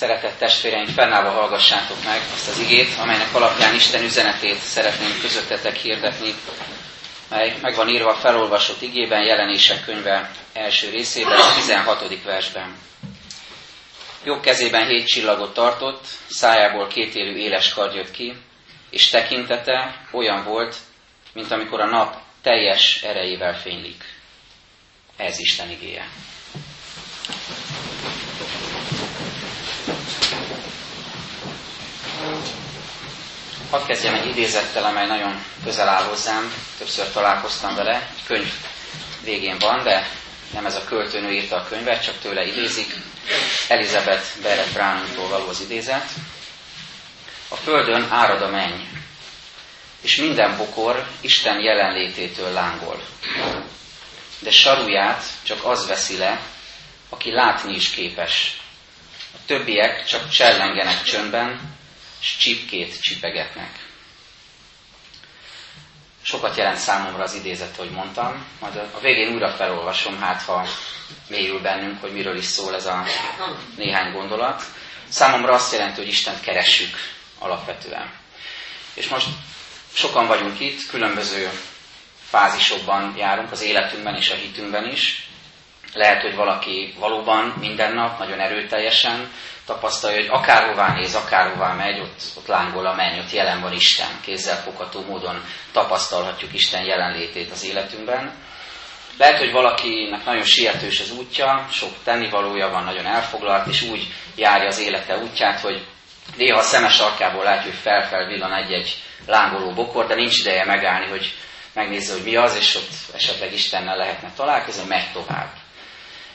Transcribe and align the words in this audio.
Szeretett 0.00 0.38
testvéreim, 0.38 0.86
fennállva 0.86 1.30
hallgassátok 1.30 2.04
meg 2.04 2.20
azt 2.34 2.48
az 2.48 2.58
igét, 2.58 2.98
amelynek 2.98 3.34
alapján 3.34 3.74
Isten 3.74 4.02
üzenetét 4.04 4.58
szeretnénk 4.58 5.20
közöttetek 5.20 5.76
hirdetni, 5.76 6.34
mely 7.28 7.56
meg 7.62 7.74
van 7.74 7.88
írva 7.88 8.14
felolvasott 8.14 8.82
igében, 8.82 9.22
jelenések 9.24 9.84
könyve 9.84 10.30
első 10.52 10.90
részében, 10.90 11.40
a 11.40 11.54
16. 11.54 12.22
versben. 12.24 12.76
Jobb 14.24 14.40
kezében 14.40 14.86
hét 14.86 15.06
csillagot 15.06 15.54
tartott, 15.54 16.04
szájából 16.28 16.86
kétélű 16.86 17.36
éles 17.36 17.72
kard 17.72 17.94
jött 17.94 18.10
ki, 18.10 18.36
és 18.90 19.08
tekintete 19.08 20.06
olyan 20.12 20.44
volt, 20.44 20.76
mint 21.32 21.50
amikor 21.50 21.80
a 21.80 21.86
nap 21.90 22.16
teljes 22.42 23.02
erejével 23.02 23.60
fénylik. 23.60 24.04
Ez 25.16 25.38
Isten 25.38 25.70
igéje. 25.70 26.08
Hadd 33.70 33.86
kezdjem 33.86 34.14
egy 34.14 34.26
idézettel, 34.26 34.84
amely 34.84 35.06
nagyon 35.06 35.44
közel 35.64 35.88
áll 35.88 36.04
hozzám, 36.04 36.54
többször 36.78 37.10
találkoztam 37.10 37.74
vele, 37.74 38.08
egy 38.16 38.24
könyv 38.26 38.52
végén 39.24 39.58
van, 39.58 39.82
de 39.82 40.08
nem 40.52 40.66
ez 40.66 40.74
a 40.74 40.84
költőnő 40.84 41.32
írta 41.32 41.56
a 41.56 41.64
könyvet, 41.68 42.02
csak 42.02 42.18
tőle 42.18 42.46
idézik. 42.46 42.94
Elizabeth 43.68 44.40
Barrett 44.42 44.72
Browningtól 44.72 45.28
való 45.28 45.48
az 45.48 45.60
idézet. 45.60 46.08
A 47.48 47.54
földön 47.54 48.06
árad 48.10 48.42
a 48.42 48.48
menny, 48.48 48.80
és 50.00 50.16
minden 50.16 50.56
bokor 50.56 51.06
Isten 51.20 51.60
jelenlététől 51.60 52.52
lángol. 52.52 53.02
De 54.38 54.50
saruját 54.50 55.24
csak 55.42 55.64
az 55.64 55.86
veszi 55.86 56.16
le, 56.16 56.40
aki 57.08 57.30
látni 57.32 57.74
is 57.74 57.90
képes. 57.90 58.60
A 59.34 59.38
többiek 59.46 60.04
csak 60.04 60.28
csellengenek 60.28 61.02
csöndben, 61.02 61.78
és 62.20 62.36
csipkét 62.36 63.00
csipegetnek. 63.00 63.88
Sokat 66.22 66.56
jelent 66.56 66.76
számomra 66.76 67.22
az 67.22 67.34
idézet, 67.34 67.76
hogy 67.76 67.90
mondtam, 67.90 68.46
majd 68.60 68.76
a 68.76 69.00
végén 69.00 69.32
újra 69.32 69.50
felolvasom, 69.50 70.20
hát 70.20 70.42
ha 70.42 70.66
mélyül 71.28 71.60
bennünk, 71.60 72.00
hogy 72.00 72.12
miről 72.12 72.36
is 72.36 72.44
szól 72.44 72.74
ez 72.74 72.86
a 72.86 73.04
néhány 73.76 74.12
gondolat. 74.12 74.62
Számomra 75.08 75.52
azt 75.52 75.72
jelenti, 75.72 76.00
hogy 76.00 76.08
Istent 76.08 76.40
keressük 76.40 76.96
alapvetően. 77.38 78.10
És 78.94 79.08
most 79.08 79.26
sokan 79.92 80.26
vagyunk 80.26 80.60
itt, 80.60 80.86
különböző 80.86 81.50
fázisokban 82.28 83.14
járunk 83.16 83.52
az 83.52 83.62
életünkben 83.62 84.14
és 84.14 84.30
a 84.30 84.34
hitünkben 84.34 84.90
is. 84.92 85.28
Lehet, 85.92 86.22
hogy 86.22 86.34
valaki 86.34 86.94
valóban 86.98 87.54
minden 87.60 87.94
nap 87.94 88.18
nagyon 88.18 88.40
erőteljesen 88.40 89.32
tapasztalja, 89.70 90.16
hogy 90.16 90.28
akárhová 90.40 90.92
néz, 90.92 91.14
akárhová 91.14 91.72
megy, 91.72 92.00
ott, 92.00 92.22
ott 92.36 92.46
lángol 92.46 92.86
a 92.86 92.94
menny, 92.94 93.18
ott 93.18 93.32
jelen 93.32 93.60
van 93.60 93.72
Isten. 93.72 94.20
Kézzel 94.20 94.56
fogható 94.56 95.04
módon 95.08 95.44
tapasztalhatjuk 95.72 96.54
Isten 96.54 96.84
jelenlétét 96.84 97.50
az 97.50 97.64
életünkben. 97.64 98.32
Lehet, 99.18 99.38
hogy 99.38 99.52
valakinek 99.52 100.24
nagyon 100.24 100.44
sietős 100.44 101.00
az 101.00 101.10
útja, 101.10 101.66
sok 101.70 101.90
tennivalója 102.04 102.68
van, 102.68 102.84
nagyon 102.84 103.06
elfoglalt, 103.06 103.66
és 103.66 103.82
úgy 103.82 104.06
járja 104.36 104.66
az 104.66 104.78
élete 104.78 105.16
útját, 105.16 105.60
hogy 105.60 105.86
néha 106.36 106.58
a 106.58 106.62
szemes 106.62 106.98
arkából 106.98 107.44
látja, 107.44 107.70
hogy 107.70 107.80
felfel 107.80 108.26
villan 108.26 108.54
egy-egy 108.54 108.96
lángoló 109.26 109.72
bokor, 109.72 110.06
de 110.06 110.14
nincs 110.14 110.38
ideje 110.38 110.64
megállni, 110.64 111.08
hogy 111.08 111.34
megnézze, 111.72 112.12
hogy 112.12 112.22
mi 112.22 112.36
az, 112.36 112.56
és 112.56 112.74
ott 112.74 113.14
esetleg 113.14 113.52
Istennel 113.52 113.96
lehetne 113.96 114.32
találkozni, 114.36 114.88
megy 114.88 115.12
tovább. 115.12 115.50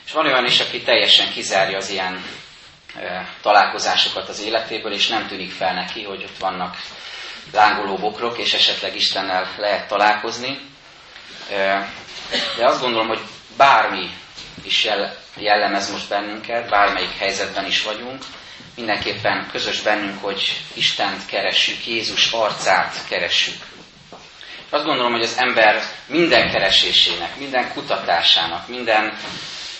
És 0.06 0.12
van 0.12 0.26
olyan 0.26 0.44
is, 0.44 0.60
aki 0.60 0.82
teljesen 0.82 1.30
kizárja 1.32 1.76
az 1.76 1.90
ilyen 1.90 2.24
találkozásokat 3.42 4.28
az 4.28 4.42
életéből, 4.42 4.92
és 4.92 5.08
nem 5.08 5.26
tűnik 5.26 5.52
fel 5.52 5.74
neki, 5.74 6.02
hogy 6.02 6.22
ott 6.22 6.38
vannak 6.38 6.76
lángoló 7.52 7.96
bokrok, 7.96 8.38
és 8.38 8.54
esetleg 8.54 8.96
Istennel 8.96 9.54
lehet 9.58 9.88
találkozni. 9.88 10.60
De 12.56 12.66
azt 12.66 12.80
gondolom, 12.80 13.08
hogy 13.08 13.20
bármi 13.56 14.10
is 14.62 14.88
jellemez 15.36 15.90
most 15.90 16.08
bennünket, 16.08 16.68
bármelyik 16.68 17.18
helyzetben 17.18 17.66
is 17.66 17.82
vagyunk, 17.82 18.22
mindenképpen 18.76 19.48
közös 19.52 19.80
bennünk, 19.80 20.22
hogy 20.22 20.62
Istent 20.74 21.26
keressük, 21.26 21.86
Jézus 21.86 22.32
arcát 22.32 23.06
keressük. 23.08 23.64
Azt 24.70 24.84
gondolom, 24.84 25.12
hogy 25.12 25.22
az 25.22 25.36
ember 25.38 25.82
minden 26.06 26.50
keresésének, 26.50 27.36
minden 27.36 27.72
kutatásának, 27.72 28.68
minden 28.68 29.18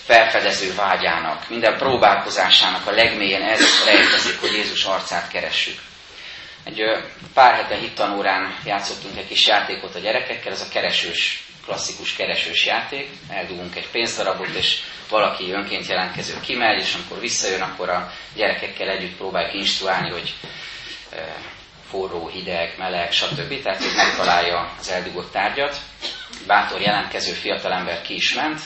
felfedező 0.07 0.75
vágyának, 0.75 1.49
minden 1.49 1.77
próbálkozásának 1.77 2.87
a 2.87 2.91
legmélyen 2.91 3.43
ez 3.43 3.61
rejtezik, 3.85 4.41
hogy 4.41 4.53
Jézus 4.53 4.85
arcát 4.85 5.29
keressük. 5.29 5.79
Egy 6.65 6.83
pár 7.35 7.55
hete 7.55 7.77
hittanórán 7.77 8.57
játszottunk 8.65 9.17
egy 9.17 9.27
kis 9.27 9.47
játékot 9.47 9.95
a 9.95 9.99
gyerekekkel, 9.99 10.53
ez 10.53 10.61
a 10.61 10.69
keresős, 10.73 11.45
klasszikus 11.65 12.17
keresős 12.17 12.67
játék. 12.67 13.09
Eldugunk 13.29 13.77
egy 13.77 13.89
pénzdarabot, 13.91 14.55
és 14.55 14.79
valaki 15.09 15.53
önként 15.53 15.87
jelentkező 15.87 16.41
kimegy, 16.41 16.81
és 16.81 16.95
amikor 16.95 17.21
visszajön, 17.21 17.63
akkor 17.63 17.89
a 17.89 18.13
gyerekekkel 18.35 18.89
együtt 18.89 19.17
próbáljuk 19.17 19.55
instruálni, 19.55 20.11
hogy 20.11 20.35
forró, 21.91 22.29
hideg, 22.29 22.75
meleg, 22.79 23.13
stb. 23.13 23.63
Tehát, 23.63 23.83
hogy 23.83 23.95
megtalálja 23.97 24.75
az 24.79 24.89
eldugott 24.91 25.33
tárgyat. 25.33 25.77
Bátor 26.47 26.81
jelentkező 26.81 27.33
fiatalember 27.33 28.03
ki 28.03 28.15
is 28.15 28.35
ment, 28.35 28.61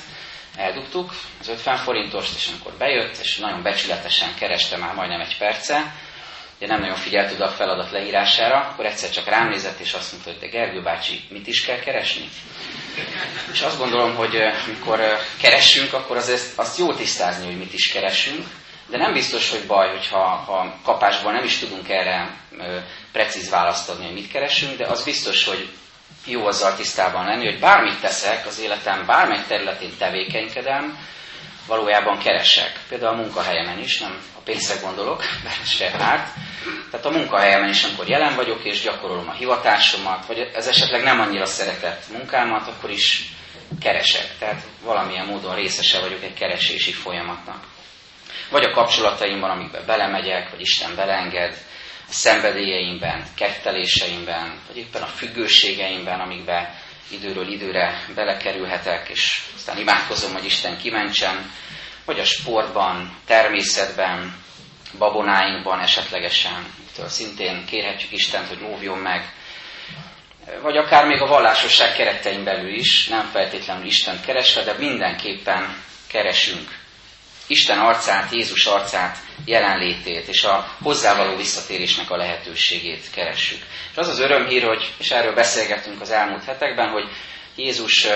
eldugtuk 0.61 1.13
az 1.41 1.49
50 1.49 1.77
forintost, 1.77 2.37
és 2.37 2.49
amikor 2.49 2.73
bejött, 2.79 3.17
és 3.23 3.37
nagyon 3.37 3.63
becsületesen 3.63 4.35
kereste 4.39 4.77
már 4.77 4.95
majdnem 4.95 5.21
egy 5.21 5.39
perce, 5.39 5.95
de 6.59 6.67
nem 6.67 6.81
nagyon 6.81 6.97
figyelt 6.97 7.33
oda 7.33 7.45
a 7.45 7.51
feladat 7.51 7.91
leírására, 7.91 8.61
akkor 8.61 8.87
egyszer 8.87 9.11
csak 9.11 9.29
rám 9.29 9.49
nézett, 9.49 9.79
és 9.79 9.93
azt 9.93 10.13
mondta, 10.13 10.31
hogy 10.31 10.39
de 10.41 10.47
Gergő 10.47 10.83
bácsi, 10.83 11.21
mit 11.29 11.47
is 11.47 11.65
kell 11.65 11.79
keresni? 11.79 12.29
És 13.53 13.61
azt 13.61 13.79
gondolom, 13.79 14.15
hogy 14.15 14.37
amikor 14.67 15.01
keressünk, 15.41 15.93
akkor 15.93 16.17
az, 16.17 16.53
azt 16.57 16.79
jó 16.79 16.95
tisztázni, 16.95 17.47
hogy 17.47 17.59
mit 17.59 17.73
is 17.73 17.93
keresünk, 17.93 18.47
de 18.91 18.97
nem 18.97 19.13
biztos, 19.13 19.51
hogy 19.51 19.67
baj, 19.67 19.89
hogyha 19.91 20.19
ha 20.19 20.79
kapásban 20.85 21.33
nem 21.33 21.45
is 21.45 21.59
tudunk 21.59 21.89
erre 21.89 22.37
precíz 23.13 23.51
választ 23.51 23.89
adni, 23.89 24.05
hogy 24.05 24.15
mit 24.15 24.31
keresünk, 24.31 24.77
de 24.77 24.87
az 24.87 25.05
biztos, 25.05 25.45
hogy 25.45 25.69
jó 26.27 26.47
azzal 26.47 26.77
tisztában 26.77 27.25
lenni, 27.25 27.45
hogy 27.45 27.61
bármit 27.61 28.01
teszek 28.01 28.47
az 28.47 28.61
életem, 28.61 29.07
bármely 29.07 29.45
területén 29.49 29.97
tevékenykedem, 29.99 30.99
valójában 31.67 32.19
keresek. 32.19 32.81
Például 32.89 33.15
a 33.15 33.21
munkahelyemen 33.23 33.79
is, 33.79 33.99
nem 33.99 34.19
a 34.37 34.41
pénzre 34.45 34.81
gondolok, 34.83 35.23
mert 35.45 35.69
se 35.69 35.91
árt. 35.99 36.29
Tehát 36.91 37.07
a 37.07 37.11
munkahelyemen 37.11 37.69
is, 37.69 37.85
amikor 37.85 38.09
jelen 38.09 38.35
vagyok 38.35 38.65
és 38.65 38.81
gyakorolom 38.81 39.29
a 39.29 39.33
hivatásomat, 39.33 40.27
vagy 40.27 40.39
ez 40.55 40.67
esetleg 40.67 41.03
nem 41.03 41.21
annyira 41.21 41.47
szeretett 41.47 42.03
munkámat, 42.13 42.69
akkor 42.69 42.91
is 42.91 43.33
keresek. 43.81 44.27
Tehát 44.39 44.63
valamilyen 44.83 45.27
módon 45.27 45.55
részese 45.55 46.01
vagyok 46.01 46.23
egy 46.23 46.35
keresési 46.35 46.93
folyamatnak. 46.93 47.65
Vagy 48.51 48.65
a 48.65 48.71
kapcsolataimban, 48.71 49.51
amikbe 49.51 49.81
belemegyek, 49.81 50.51
vagy 50.51 50.61
Isten 50.61 50.95
beleenged, 50.97 51.57
szenvedélyeimben, 52.11 53.27
ketteléseimben, 53.37 54.61
vagy 54.67 54.77
éppen 54.77 55.03
a 55.03 55.07
függőségeimben, 55.07 56.21
amikbe 56.21 56.83
időről 57.11 57.53
időre 57.53 58.05
belekerülhetek, 58.15 59.09
és 59.09 59.43
aztán 59.57 59.79
imádkozom, 59.79 60.33
hogy 60.33 60.45
Isten 60.45 60.79
kimentsen, 60.79 61.51
vagy 62.05 62.19
a 62.21 62.25
sportban, 62.25 63.17
természetben, 63.27 64.35
babonáinkban 64.99 65.81
esetlegesen, 65.81 66.67
től 66.97 67.09
szintén 67.09 67.65
kérhetjük 67.67 68.13
Istent, 68.13 68.49
hogy 68.49 68.63
óvjon 68.63 68.99
meg, 68.99 69.33
vagy 70.63 70.77
akár 70.77 71.07
még 71.07 71.21
a 71.21 71.27
vallásosság 71.27 71.93
keretein 71.95 72.45
belül 72.45 72.75
is, 72.75 73.09
nem 73.09 73.27
feltétlenül 73.33 73.87
Isten 73.87 74.21
keresve, 74.21 74.63
de 74.63 74.73
mindenképpen 74.79 75.83
keresünk 76.09 76.80
Isten 77.51 77.79
arcát, 77.79 78.33
Jézus 78.33 78.67
arcát, 78.67 79.17
jelenlétét 79.45 80.29
és 80.29 80.45
a 80.45 80.77
hozzávaló 80.83 81.37
visszatérésnek 81.37 82.11
a 82.11 82.17
lehetőségét 82.17 83.11
keressük. 83.11 83.63
És 83.91 83.97
az 83.97 84.09
az 84.09 84.19
örömhír, 84.19 84.63
hogy, 84.63 84.93
és 84.99 85.11
erről 85.11 85.35
beszélgettünk 85.35 86.01
az 86.01 86.11
elmúlt 86.11 86.45
hetekben, 86.45 86.89
hogy 86.89 87.09
Jézus 87.57 88.07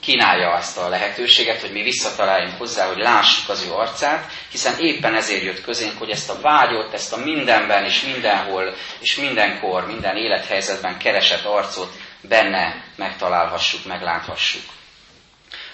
kínálja 0.00 0.50
azt 0.50 0.78
a 0.78 0.88
lehetőséget, 0.88 1.60
hogy 1.60 1.72
mi 1.72 1.82
visszataláljunk 1.82 2.58
hozzá, 2.58 2.86
hogy 2.86 2.98
lássuk 2.98 3.48
az 3.48 3.64
ő 3.68 3.72
arcát, 3.72 4.30
hiszen 4.50 4.78
éppen 4.78 5.14
ezért 5.14 5.42
jött 5.42 5.62
közénk, 5.62 5.98
hogy 5.98 6.10
ezt 6.10 6.30
a 6.30 6.40
vágyot, 6.40 6.92
ezt 6.92 7.12
a 7.12 7.16
mindenben 7.16 7.84
és 7.84 8.02
mindenhol 8.02 8.74
és 9.00 9.16
mindenkor, 9.16 9.86
minden 9.86 10.16
élethelyzetben 10.16 10.98
keresett 10.98 11.44
arcot 11.44 11.92
benne 12.20 12.84
megtalálhassuk, 12.96 13.84
megláthassuk. 13.86 14.62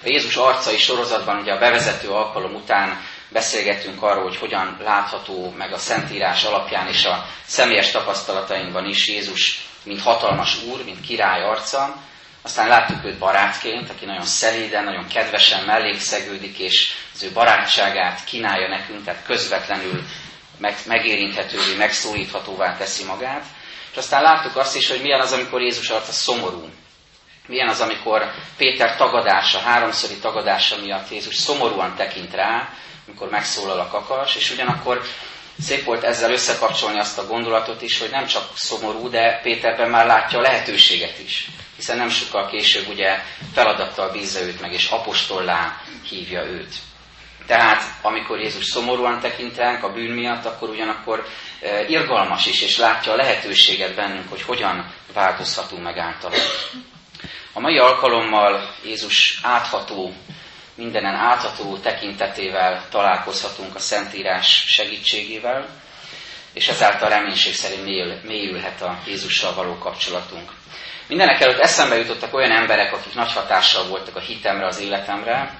A 0.02 0.08
Jézus 0.08 0.36
arcai 0.36 0.76
sorozatban 0.76 1.38
ugye 1.38 1.52
a 1.52 1.58
bevezető 1.58 2.08
alkalom 2.08 2.54
után 2.54 3.00
beszélgettünk 3.28 4.02
arról, 4.02 4.22
hogy 4.22 4.36
hogyan 4.36 4.78
látható 4.82 5.54
meg 5.56 5.72
a 5.72 5.78
Szentírás 5.78 6.44
alapján 6.44 6.86
és 6.86 7.04
a 7.04 7.26
személyes 7.44 7.90
tapasztalatainkban 7.90 8.84
is 8.84 9.08
Jézus, 9.08 9.66
mint 9.84 10.02
hatalmas 10.02 10.62
úr, 10.62 10.84
mint 10.84 11.00
király 11.00 11.42
arca. 11.42 11.96
Aztán 12.42 12.68
láttuk 12.68 13.04
őt 13.04 13.18
barátként, 13.18 13.90
aki 13.90 14.04
nagyon 14.04 14.24
szelíden, 14.24 14.84
nagyon 14.84 15.06
kedvesen 15.06 15.64
mellékszegődik, 15.64 16.58
és 16.58 16.92
az 17.14 17.22
ő 17.22 17.32
barátságát 17.32 18.24
kínálja 18.24 18.68
nekünk, 18.68 19.04
tehát 19.04 19.24
közvetlenül 19.24 20.02
meg, 20.58 20.76
megérinthetővé, 20.86 21.76
megszólíthatóvá 21.76 22.76
teszi 22.76 23.04
magát. 23.04 23.44
És 23.90 23.96
aztán 23.96 24.22
láttuk 24.22 24.56
azt 24.56 24.76
is, 24.76 24.88
hogy 24.90 25.02
milyen 25.02 25.20
az, 25.20 25.32
amikor 25.32 25.60
Jézus 25.60 25.88
arca 25.88 26.12
szomorú. 26.12 26.68
Milyen 27.48 27.68
az, 27.68 27.80
amikor 27.80 28.30
Péter 28.56 28.96
tagadása, 28.96 29.58
háromszori 29.58 30.16
tagadása 30.16 30.76
miatt 30.82 31.10
Jézus 31.10 31.36
szomorúan 31.36 31.94
tekint 31.96 32.34
rá, 32.34 32.68
amikor 33.06 33.28
megszólal 33.28 33.80
a 33.80 33.88
kakas, 33.88 34.34
és 34.34 34.50
ugyanakkor 34.50 35.02
szép 35.60 35.84
volt 35.84 36.04
ezzel 36.04 36.32
összekapcsolni 36.32 36.98
azt 36.98 37.18
a 37.18 37.26
gondolatot 37.26 37.82
is, 37.82 37.98
hogy 37.98 38.10
nem 38.10 38.26
csak 38.26 38.42
szomorú, 38.54 39.08
de 39.08 39.40
Péterben 39.42 39.90
már 39.90 40.06
látja 40.06 40.38
a 40.38 40.42
lehetőséget 40.42 41.18
is. 41.18 41.48
Hiszen 41.76 41.96
nem 41.96 42.08
sokkal 42.08 42.48
később 42.48 42.88
ugye 42.88 43.18
feladattal 43.54 44.10
bízza 44.10 44.40
őt 44.40 44.60
meg, 44.60 44.72
és 44.72 44.88
apostollá 44.90 45.82
hívja 46.08 46.44
őt. 46.44 46.74
Tehát, 47.46 47.82
amikor 48.02 48.38
Jézus 48.38 48.64
szomorúan 48.64 49.20
tekint 49.20 49.56
ránk 49.56 49.84
a 49.84 49.92
bűn 49.92 50.10
miatt, 50.10 50.44
akkor 50.44 50.68
ugyanakkor 50.68 51.26
e, 51.60 51.86
irgalmas 51.86 52.46
is, 52.46 52.62
és 52.62 52.76
látja 52.76 53.12
a 53.12 53.16
lehetőséget 53.16 53.94
bennünk, 53.94 54.28
hogy 54.30 54.42
hogyan 54.42 54.92
változhatunk 55.12 55.82
meg 55.82 55.98
általa. 55.98 56.36
A 57.58 57.60
mai 57.60 57.78
alkalommal 57.78 58.74
Jézus 58.84 59.40
átható, 59.42 60.12
mindenen 60.74 61.14
átható 61.14 61.78
tekintetével 61.78 62.84
találkozhatunk 62.90 63.74
a 63.74 63.78
Szentírás 63.78 64.64
segítségével, 64.66 65.68
és 66.52 66.68
ezáltal 66.68 67.08
reménység 67.08 67.54
szerint 67.54 67.84
mélyül, 67.84 68.20
mélyülhet 68.22 68.82
a 68.82 68.98
Jézussal 69.06 69.54
való 69.54 69.78
kapcsolatunk. 69.78 70.52
Mindenek 71.08 71.40
előtt 71.40 71.58
eszembe 71.58 71.96
jutottak 71.96 72.34
olyan 72.34 72.50
emberek, 72.50 72.92
akik 72.92 73.14
nagy 73.14 73.32
hatással 73.32 73.88
voltak 73.88 74.16
a 74.16 74.20
hitemre, 74.20 74.66
az 74.66 74.80
életemre, 74.80 75.58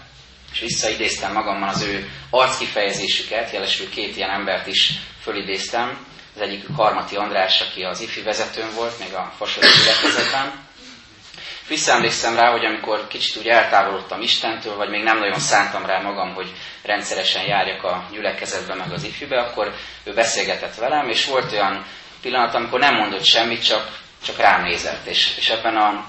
és 0.52 0.60
visszaidéztem 0.60 1.32
magammal 1.32 1.68
az 1.68 1.82
ő 1.82 2.10
arckifejezésüket, 2.30 3.52
jelesül 3.52 3.90
két 3.90 4.16
ilyen 4.16 4.30
embert 4.30 4.66
is 4.66 4.92
fölidéztem. 5.22 6.06
Az 6.34 6.40
egyik 6.40 6.64
Karmati 6.76 7.16
András, 7.16 7.60
aki 7.60 7.82
az 7.82 8.00
IFI 8.00 8.22
vezetőn 8.22 8.74
volt, 8.74 8.98
még 8.98 9.14
a 9.14 9.32
fasori 9.36 9.66
gyülekezetben. 9.66 10.67
Visszaemlékszem 11.68 12.36
rá, 12.36 12.50
hogy 12.50 12.64
amikor 12.64 13.06
kicsit 13.08 13.36
úgy 13.36 13.46
eltávolodtam 13.46 14.20
Istentől, 14.20 14.76
vagy 14.76 14.88
még 14.88 15.02
nem 15.02 15.18
nagyon 15.18 15.38
szántam 15.38 15.86
rá 15.86 16.00
magam, 16.00 16.34
hogy 16.34 16.52
rendszeresen 16.82 17.44
járjak 17.44 17.84
a 17.84 18.04
gyülekezetbe, 18.12 18.74
meg 18.74 18.92
az 18.92 19.04
ifjúbe, 19.04 19.40
akkor 19.40 19.74
ő 20.04 20.14
beszélgetett 20.14 20.74
velem, 20.74 21.08
és 21.08 21.26
volt 21.26 21.52
olyan 21.52 21.86
pillanat, 22.22 22.54
amikor 22.54 22.80
nem 22.80 22.94
mondott 22.94 23.24
semmit, 23.24 23.64
csak, 23.64 23.98
csak 24.24 24.36
rám 24.36 24.62
nézett. 24.62 25.06
És, 25.06 25.36
és 25.36 25.48
ebben 25.48 25.76
a 25.76 26.04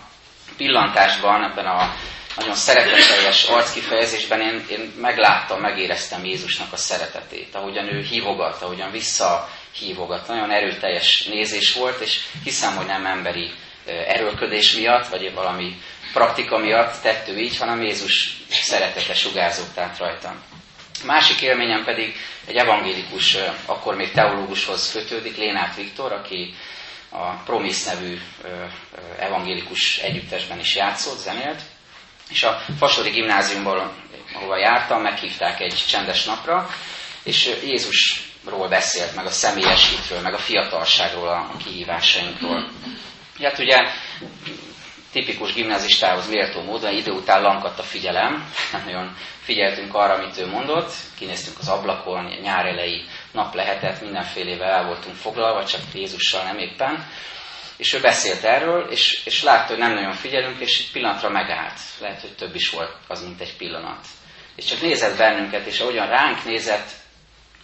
pillantásban, 0.57 1.43
ebben 1.43 1.65
a 1.65 1.93
nagyon 2.37 2.55
szeretetteljes 2.55 3.43
arckifejezésben 3.43 4.41
én, 4.41 4.65
én 4.69 4.93
megláttam, 5.01 5.59
megéreztem 5.59 6.25
Jézusnak 6.25 6.73
a 6.73 6.77
szeretetét, 6.77 7.55
ahogyan 7.55 7.93
ő 7.93 8.01
hívogat, 8.01 8.61
ahogyan 8.61 8.91
visszahívogat. 8.91 10.27
Nagyon 10.27 10.51
erőteljes 10.51 11.23
nézés 11.23 11.73
volt, 11.73 11.99
és 11.99 12.19
hiszem, 12.43 12.75
hogy 12.75 12.85
nem 12.85 13.05
emberi 13.05 13.51
erőlködés 14.07 14.73
miatt, 14.73 15.07
vagy 15.07 15.33
valami 15.33 15.81
praktika 16.13 16.57
miatt 16.57 17.01
tett 17.01 17.27
ő 17.27 17.37
így, 17.37 17.57
hanem 17.57 17.81
Jézus 17.81 18.37
szeretete 18.49 19.13
sugárzott 19.13 19.77
át 19.77 19.97
rajtam. 19.97 20.43
Másik 21.05 21.41
élményem 21.41 21.83
pedig 21.83 22.15
egy 22.45 22.55
evangélikus, 22.55 23.37
akkor 23.65 23.95
még 23.95 24.11
teológushoz 24.11 24.91
kötődik, 24.91 25.37
Lénát 25.37 25.75
Viktor, 25.75 26.11
aki 26.11 26.53
a 27.09 27.29
Promis 27.29 27.83
nevű 27.83 28.19
evangélikus 29.19 29.97
együttesben 29.97 30.59
is 30.59 30.75
játszott, 30.75 31.17
zenélt, 31.17 31.61
és 32.29 32.43
a 32.43 32.61
Fasori 32.77 33.09
gimnáziumból, 33.09 33.93
ahova 34.33 34.57
jártam, 34.57 35.01
meghívták 35.01 35.59
egy 35.59 35.83
csendes 35.87 36.25
napra, 36.25 36.69
és 37.23 37.55
Jézusról 37.63 38.67
beszélt, 38.67 39.15
meg 39.15 39.25
a 39.25 39.31
személyes 39.31 39.89
hitről, 39.89 40.21
meg 40.21 40.33
a 40.33 40.37
fiatalságról, 40.37 41.27
a 41.27 41.57
kihívásainkról. 41.57 42.69
Hát 43.41 43.59
ugye 43.59 43.77
tipikus 45.11 45.53
gimnázistához 45.53 46.29
méltó 46.29 46.61
módon 46.61 46.93
idő 46.93 47.11
után 47.11 47.41
lankadt 47.41 47.79
a 47.79 47.83
figyelem, 47.83 48.51
nem 48.71 48.83
nagyon 48.85 49.15
figyeltünk 49.41 49.93
arra, 49.93 50.13
amit 50.13 50.37
ő 50.37 50.47
mondott, 50.47 50.91
kinéztünk 51.17 51.57
az 51.59 51.67
ablakon, 51.67 52.25
nyár 52.41 52.65
elejé 52.65 53.03
nap 53.31 53.53
lehetett, 53.53 54.01
mindenfélevel 54.01 54.71
el 54.71 54.85
voltunk 54.85 55.15
foglalva, 55.15 55.65
csak 55.65 55.81
Jézussal 55.93 56.43
nem 56.43 56.57
éppen, 56.57 57.07
és 57.77 57.93
ő 57.93 57.99
beszélt 57.99 58.43
erről, 58.43 58.91
és, 58.91 59.21
és 59.25 59.43
látta, 59.43 59.67
hogy 59.67 59.77
nem 59.77 59.93
nagyon 59.93 60.13
figyelünk, 60.13 60.59
és 60.59 60.79
egy 60.79 60.91
pillanatra 60.91 61.29
megállt. 61.29 61.79
Lehet, 61.99 62.21
hogy 62.21 62.35
több 62.35 62.55
is 62.55 62.69
volt 62.69 62.95
az, 63.07 63.23
mint 63.23 63.41
egy 63.41 63.55
pillanat. 63.57 64.05
És 64.55 64.65
csak 64.65 64.81
nézett 64.81 65.17
bennünket, 65.17 65.65
és 65.65 65.79
ahogyan 65.79 66.07
ránk 66.07 66.45
nézett, 66.45 66.89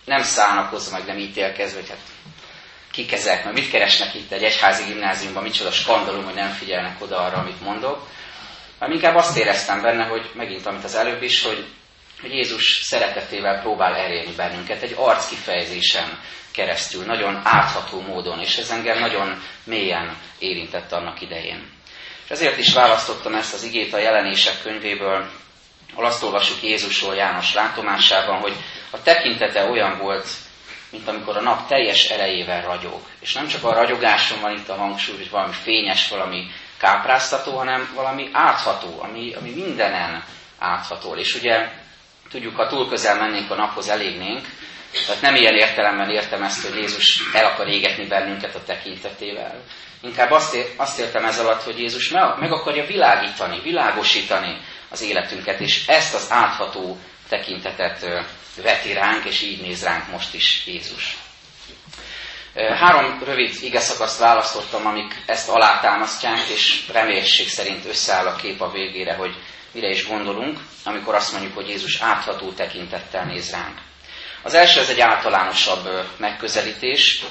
nem 0.05 0.21
szánakozva, 0.21 0.97
meg 0.97 1.07
nem 1.07 1.17
ítélkezve, 1.17 1.79
hogy 1.79 1.89
hát 1.89 2.14
kik 2.95 3.11
ezek, 3.11 3.43
mert 3.43 3.55
mit 3.55 3.69
keresnek 3.69 4.13
itt 4.13 4.31
egy 4.31 4.43
egyházi 4.43 4.83
gimnáziumban, 4.83 5.43
micsoda 5.43 5.71
skandalum, 5.71 6.23
hogy 6.23 6.33
nem 6.33 6.49
figyelnek 6.49 7.01
oda 7.01 7.17
arra, 7.17 7.37
amit 7.37 7.61
mondok. 7.61 8.07
Hanem 8.79 8.95
inkább 8.95 9.15
azt 9.15 9.37
éreztem 9.37 9.81
benne, 9.81 10.03
hogy 10.03 10.29
megint, 10.33 10.65
amit 10.65 10.83
az 10.83 10.95
előbb 10.95 11.21
is, 11.21 11.43
hogy, 11.43 11.65
hogy 12.21 12.31
Jézus 12.31 12.81
szeretetével 12.83 13.61
próbál 13.61 13.95
elérni 13.95 14.35
bennünket 14.35 14.81
egy 14.81 14.93
arckifejezésen 14.97 16.19
keresztül, 16.51 17.05
nagyon 17.05 17.41
átható 17.43 18.01
módon, 18.01 18.39
és 18.39 18.57
ez 18.57 18.69
engem 18.69 18.99
nagyon 18.99 19.41
mélyen 19.63 20.17
érintett 20.39 20.91
annak 20.91 21.21
idején. 21.21 21.71
És 22.23 22.29
ezért 22.29 22.57
is 22.57 22.73
választottam 22.73 23.35
ezt 23.35 23.53
az 23.53 23.63
igét 23.63 23.93
a 23.93 23.97
jelenések 23.99 24.61
könyvéből, 24.61 25.29
ahol 25.93 26.05
azt 26.05 26.23
olvasjuk 26.23 26.63
Jézusról 26.63 27.15
János 27.15 27.53
látomásában, 27.53 28.39
hogy 28.39 28.53
a 28.89 29.01
tekintete 29.01 29.69
olyan 29.69 29.97
volt, 29.97 30.27
mint 30.95 31.07
amikor 31.07 31.37
a 31.37 31.41
nap 31.41 31.67
teljes 31.67 32.03
erejével 32.03 32.61
ragyog. 32.61 32.99
És 33.19 33.33
nem 33.33 33.47
csak 33.47 33.63
a 33.63 33.73
ragyogáson 33.73 34.41
van 34.41 34.55
itt 34.55 34.69
a 34.69 34.75
hangsúly, 34.75 35.15
hogy 35.15 35.29
valami 35.29 35.53
fényes, 35.53 36.09
valami 36.09 36.47
kápráztató, 36.77 37.57
hanem 37.57 37.91
valami 37.95 38.29
átható, 38.31 39.01
ami, 39.01 39.33
ami 39.33 39.49
mindenen 39.49 40.23
átható. 40.59 41.15
És 41.15 41.35
ugye 41.35 41.69
tudjuk, 42.29 42.55
ha 42.55 42.67
túl 42.67 42.89
közel 42.89 43.15
mennénk 43.15 43.51
a 43.51 43.55
naphoz, 43.55 43.89
elégnénk, 43.89 44.45
tehát 45.05 45.21
nem 45.21 45.35
ilyen 45.35 45.55
értelemben 45.55 46.09
értem 46.09 46.43
ezt, 46.43 46.67
hogy 46.67 46.75
Jézus 46.75 47.21
el 47.33 47.45
akar 47.45 47.67
égetni 47.67 48.07
bennünket 48.07 48.55
a 48.55 48.63
tekintetével. 48.63 49.61
Inkább 50.01 50.31
azt, 50.31 50.55
ér, 50.55 50.65
azt 50.77 50.99
értem 50.99 51.25
ez 51.25 51.39
alatt, 51.39 51.63
hogy 51.63 51.79
Jézus 51.79 52.09
meg, 52.09 52.39
meg 52.39 52.51
akarja 52.51 52.85
világítani, 52.85 53.59
világosítani 53.63 54.57
az 54.89 55.01
életünket, 55.01 55.59
és 55.59 55.87
ezt 55.87 56.15
az 56.15 56.27
átható 56.29 56.97
tekintetet 57.29 58.25
veti 58.61 58.93
ránk, 58.93 59.25
és 59.25 59.41
így 59.41 59.61
néz 59.61 59.83
ránk 59.83 60.11
most 60.11 60.33
is 60.33 60.63
Jézus. 60.65 61.17
Három 62.55 63.23
rövid 63.23 63.57
igeszakaszt 63.61 64.19
választottam, 64.19 64.85
amik 64.85 65.23
ezt 65.25 65.49
alátámasztják, 65.49 66.47
és 66.47 66.83
reménység 66.91 67.47
szerint 67.47 67.85
összeáll 67.85 68.27
a 68.27 68.35
kép 68.35 68.61
a 68.61 68.71
végére, 68.71 69.15
hogy 69.15 69.35
mire 69.71 69.89
is 69.89 70.07
gondolunk, 70.07 70.59
amikor 70.83 71.15
azt 71.15 71.31
mondjuk, 71.31 71.55
hogy 71.55 71.67
Jézus 71.67 71.99
átható 72.01 72.51
tekintettel 72.51 73.25
néz 73.25 73.51
ránk. 73.51 73.77
Az 74.43 74.53
első 74.53 74.79
az 74.79 74.89
egy 74.89 74.99
általánosabb 74.99 76.09
megközelítés 76.17 77.23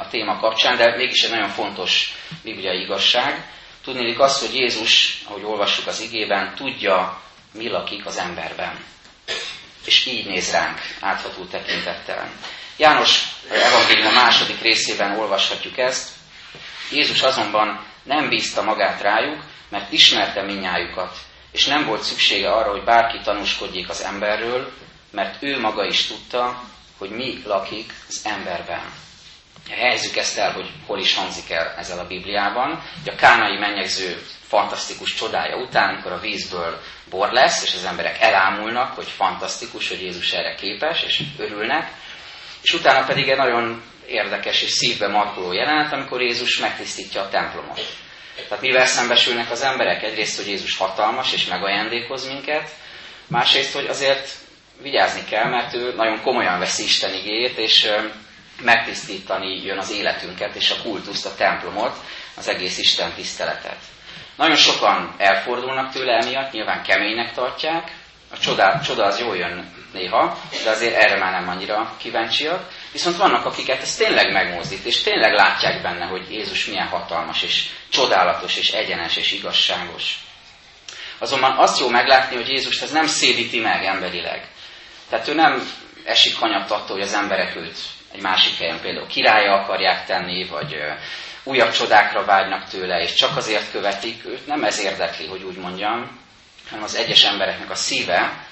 a 0.00 0.08
téma 0.08 0.38
kapcsán, 0.38 0.76
de 0.76 0.96
mégis 0.96 1.22
egy 1.22 1.30
nagyon 1.30 1.48
fontos 1.48 2.14
bibliai 2.42 2.80
igazság. 2.80 3.50
Tudnélik 3.84 4.18
azt, 4.18 4.40
hogy 4.40 4.54
Jézus, 4.54 5.22
ahogy 5.28 5.44
olvassuk 5.44 5.86
az 5.86 6.00
igében, 6.00 6.54
tudja, 6.54 7.20
mi 7.52 7.68
lakik 7.68 8.06
az 8.06 8.16
emberben. 8.16 8.93
És 9.84 10.06
így 10.06 10.26
néz 10.26 10.50
ránk 10.50 10.80
átható 11.00 11.44
tekintettel. 11.44 12.30
János 12.76 13.22
evangélium 13.50 14.06
a 14.06 14.20
második 14.24 14.60
részében 14.60 15.18
olvashatjuk 15.18 15.78
ezt. 15.78 16.08
Jézus 16.90 17.22
azonban 17.22 17.86
nem 18.02 18.28
bízta 18.28 18.62
magát 18.62 19.00
rájuk, 19.00 19.44
mert 19.68 19.92
ismerte 19.92 20.42
minnyájukat, 20.42 21.16
és 21.52 21.66
nem 21.66 21.84
volt 21.86 22.02
szüksége 22.02 22.50
arra, 22.50 22.70
hogy 22.70 22.84
bárki 22.84 23.18
tanúskodjék 23.24 23.88
az 23.88 24.02
emberről, 24.02 24.72
mert 25.10 25.42
ő 25.42 25.60
maga 25.60 25.84
is 25.84 26.06
tudta, 26.06 26.62
hogy 26.98 27.10
mi 27.10 27.42
lakik 27.44 27.92
az 28.08 28.20
emberben. 28.24 28.92
Helyezzük 29.70 30.16
ezt 30.16 30.38
el, 30.38 30.52
hogy 30.52 30.70
hol 30.86 30.98
is 30.98 31.14
hangzik 31.14 31.50
el 31.50 31.74
ezzel 31.78 31.98
a 31.98 32.06
Bibliában. 32.06 32.82
Hogy 33.04 33.12
a 33.12 33.16
kánai 33.16 33.58
mennyegző 33.58 34.22
fantasztikus 34.46 35.14
csodája 35.14 35.56
után, 35.56 35.88
amikor 35.88 36.12
a 36.12 36.20
vízből 36.20 36.80
bor 37.10 37.32
lesz, 37.32 37.64
és 37.64 37.74
az 37.74 37.84
emberek 37.84 38.20
elámulnak, 38.20 38.94
hogy 38.94 39.08
fantasztikus, 39.08 39.88
hogy 39.88 40.02
Jézus 40.02 40.32
erre 40.32 40.54
képes, 40.54 41.02
és 41.02 41.22
örülnek. 41.38 41.90
És 42.62 42.72
utána 42.72 43.06
pedig 43.06 43.28
egy 43.28 43.36
nagyon 43.36 43.82
érdekes 44.06 44.62
és 44.62 44.70
szívbe 44.70 45.08
markoló 45.08 45.52
jelenet, 45.52 45.92
amikor 45.92 46.22
Jézus 46.22 46.58
megtisztítja 46.58 47.20
a 47.20 47.28
templomot. 47.28 47.80
Tehát 48.48 48.60
mivel 48.60 48.86
szembesülnek 48.86 49.50
az 49.50 49.62
emberek? 49.62 50.02
Egyrészt, 50.02 50.36
hogy 50.36 50.48
Jézus 50.48 50.76
hatalmas 50.76 51.32
és 51.32 51.46
megajándékoz 51.46 52.26
minket, 52.26 52.70
másrészt, 53.26 53.74
hogy 53.74 53.86
azért 53.86 54.30
vigyázni 54.82 55.24
kell, 55.24 55.48
mert 55.48 55.74
ő 55.74 55.94
nagyon 55.96 56.20
komolyan 56.22 56.58
veszi 56.58 56.82
Isten 56.82 57.14
igét, 57.14 57.58
és 57.58 57.90
megtisztítani 58.64 59.64
jön 59.64 59.78
az 59.78 59.90
életünket, 59.90 60.54
és 60.54 60.70
a 60.70 60.82
kultuszt, 60.82 61.26
a 61.26 61.34
templomot, 61.34 61.96
az 62.36 62.48
egész 62.48 62.78
Isten 62.78 63.12
tiszteletet. 63.12 63.78
Nagyon 64.36 64.56
sokan 64.56 65.14
elfordulnak 65.18 65.92
tőle 65.92 66.12
emiatt, 66.12 66.52
nyilván 66.52 66.82
keménynek 66.82 67.32
tartják, 67.32 67.92
A 68.30 68.38
csoda, 68.38 68.80
csoda 68.84 69.04
az 69.04 69.20
jól 69.20 69.36
jön 69.36 69.72
néha, 69.92 70.38
de 70.64 70.70
azért 70.70 70.96
erre 70.96 71.18
már 71.18 71.32
nem 71.32 71.48
annyira 71.48 71.96
kíváncsiak. 71.96 72.68
Viszont 72.92 73.16
vannak, 73.16 73.46
akiket 73.46 73.82
ez 73.82 73.96
tényleg 73.96 74.32
megmozdít, 74.32 74.84
és 74.84 75.02
tényleg 75.02 75.32
látják 75.32 75.82
benne, 75.82 76.04
hogy 76.04 76.30
Jézus 76.30 76.66
milyen 76.66 76.86
hatalmas, 76.86 77.42
és 77.42 77.66
csodálatos, 77.88 78.56
és 78.56 78.70
egyenes, 78.70 79.16
és 79.16 79.32
igazságos. 79.32 80.18
Azonban 81.18 81.58
azt 81.58 81.80
jó 81.80 81.88
meglátni, 81.88 82.36
hogy 82.36 82.48
Jézus 82.48 82.80
ez 82.80 82.90
nem 82.90 83.06
szédíti 83.06 83.60
meg 83.60 83.84
emberileg. 83.84 84.48
Tehát 85.08 85.28
ő 85.28 85.34
nem 85.34 85.70
esik 86.04 86.36
hanyatt 86.36 86.70
attól, 86.70 86.96
hogy 86.96 87.06
az 87.06 87.14
emberek 87.14 87.56
őt 87.56 87.78
egy 88.14 88.20
másik 88.20 88.58
helyen 88.58 88.80
például 88.80 89.06
királya 89.06 89.52
akarják 89.52 90.06
tenni, 90.06 90.46
vagy 90.46 90.76
újabb 91.42 91.72
csodákra 91.72 92.24
vágynak 92.24 92.68
tőle, 92.68 93.02
és 93.02 93.14
csak 93.14 93.36
azért 93.36 93.70
követik 93.70 94.26
őt, 94.26 94.46
nem 94.46 94.64
ez 94.64 94.80
érdekli, 94.80 95.26
hogy 95.26 95.42
úgy 95.42 95.56
mondjam, 95.56 96.18
hanem 96.68 96.84
az 96.84 96.94
egyes 96.96 97.24
embereknek 97.24 97.70
a 97.70 97.74
szíve, 97.74 98.46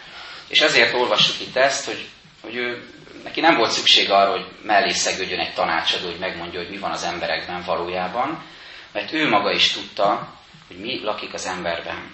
és 0.48 0.60
ezért 0.60 0.94
olvassuk 0.94 1.40
itt 1.40 1.56
ezt, 1.56 1.86
hogy, 1.86 2.08
hogy 2.40 2.56
ő, 2.56 2.84
neki 3.24 3.40
nem 3.40 3.56
volt 3.56 3.70
szükség 3.70 4.10
arra, 4.10 4.30
hogy 4.30 4.46
mellé 4.62 4.90
szegődjön 4.90 5.40
egy 5.40 5.54
tanácsadó, 5.54 6.06
hogy 6.06 6.18
megmondja, 6.18 6.60
hogy 6.60 6.70
mi 6.70 6.78
van 6.78 6.90
az 6.90 7.04
emberekben 7.04 7.62
valójában, 7.66 8.44
mert 8.92 9.12
ő 9.12 9.28
maga 9.28 9.52
is 9.52 9.72
tudta, 9.72 10.34
hogy 10.66 10.76
mi 10.76 11.00
lakik 11.02 11.34
az 11.34 11.46
emberben. 11.46 12.12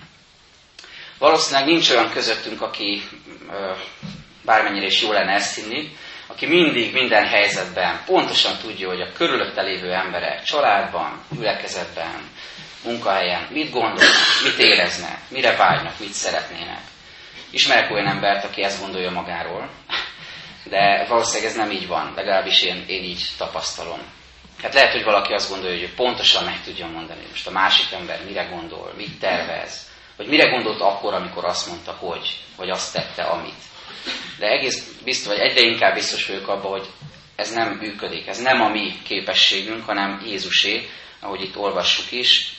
Valószínűleg 1.19 1.69
nincs 1.69 1.91
olyan 1.91 2.11
közöttünk, 2.11 2.63
aki 2.63 3.03
bármennyire 4.45 4.87
is 4.87 5.03
jó 5.03 5.13
lenne 5.13 5.33
ezt 5.33 5.55
hinni, 5.55 5.97
aki 6.39 6.47
mindig, 6.47 6.93
minden 6.93 7.27
helyzetben 7.27 8.01
pontosan 8.07 8.57
tudja, 8.63 8.89
hogy 8.89 9.01
a 9.01 9.13
körülötte 9.13 9.63
lévő 9.63 9.93
emberek 9.93 10.43
családban, 10.43 11.23
gyülekezetben, 11.31 12.31
munkahelyen 12.85 13.47
mit 13.51 13.71
gondolnak, 13.71 14.15
mit 14.45 14.59
éreznek, 14.59 15.19
mire 15.29 15.57
vágynak, 15.57 15.99
mit 15.99 16.13
szeretnének. 16.13 16.81
Ismerek 17.51 17.91
olyan 17.91 18.07
embert, 18.07 18.45
aki 18.45 18.63
ezt 18.63 18.81
gondolja 18.81 19.11
magáról, 19.11 19.71
de 20.65 21.07
valószínűleg 21.09 21.51
ez 21.51 21.57
nem 21.57 21.71
így 21.71 21.87
van, 21.87 22.13
legalábbis 22.17 22.63
én, 22.63 22.85
én 22.87 23.03
így 23.03 23.25
tapasztalom. 23.39 24.01
Hát 24.63 24.75
lehet, 24.75 24.93
hogy 24.93 25.05
valaki 25.05 25.33
azt 25.33 25.51
gondolja, 25.51 25.79
hogy 25.79 25.95
pontosan 25.95 26.45
meg 26.45 26.63
tudja 26.65 26.87
mondani, 26.87 27.23
most 27.31 27.47
a 27.47 27.51
másik 27.51 27.93
ember 27.93 28.25
mire 28.25 28.43
gondol, 28.43 28.93
mit 28.97 29.19
tervez, 29.19 29.89
vagy 30.17 30.27
mire 30.27 30.49
gondolt 30.49 30.81
akkor, 30.81 31.15
amikor 31.15 31.45
azt 31.45 31.69
mondta, 31.69 31.93
hogy, 31.93 32.37
vagy 32.57 32.71
azt 32.71 32.93
tette, 32.93 33.23
amit. 33.23 33.63
De 34.39 34.47
egész 34.47 34.93
biztos, 35.05 35.37
vagy 35.37 35.49
egyre 35.49 35.61
inkább 35.61 35.95
biztos 35.95 36.27
vagyok 36.27 36.49
abban, 36.49 36.71
hogy 36.71 36.87
ez 37.37 37.53
nem 37.53 37.73
működik, 37.73 38.27
ez 38.27 38.43
nem 38.43 38.61
a 38.61 38.69
mi 38.69 38.93
képességünk, 39.05 39.85
hanem 39.85 40.23
Jézusé, 40.27 40.89
ahogy 41.21 41.41
itt 41.41 41.57
olvassuk 41.57 42.13
is, 42.13 42.53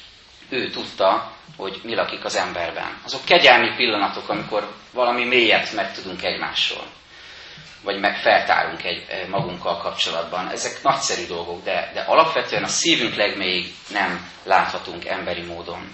ő 0.50 0.70
tudta, 0.70 1.32
hogy 1.58 1.80
mi 1.84 1.96
lakik 1.96 2.26
az 2.26 2.36
emberben. 2.36 3.02
Azok 3.06 3.26
kegyelmi 3.26 3.76
pillanatok, 3.76 4.30
amikor 4.30 4.68
valami 4.94 5.26
mélyet 5.26 5.74
megtudunk 5.74 6.24
egymásról, 6.24 6.88
vagy 7.84 8.00
meg 8.00 8.22
feltárunk 8.22 8.84
egy 8.84 9.06
eh, 9.08 9.28
magunkkal 9.28 9.78
kapcsolatban. 9.78 10.48
Ezek 10.48 10.84
nagyszerű 10.84 11.28
dolgok, 11.28 11.64
de, 11.64 11.92
de 11.94 12.02
alapvetően 12.02 12.64
a 12.64 12.68
szívünk 12.68 13.16
legmélyig 13.16 13.74
nem 13.90 14.30
láthatunk 14.44 15.06
emberi 15.06 15.42
módon. 15.42 15.94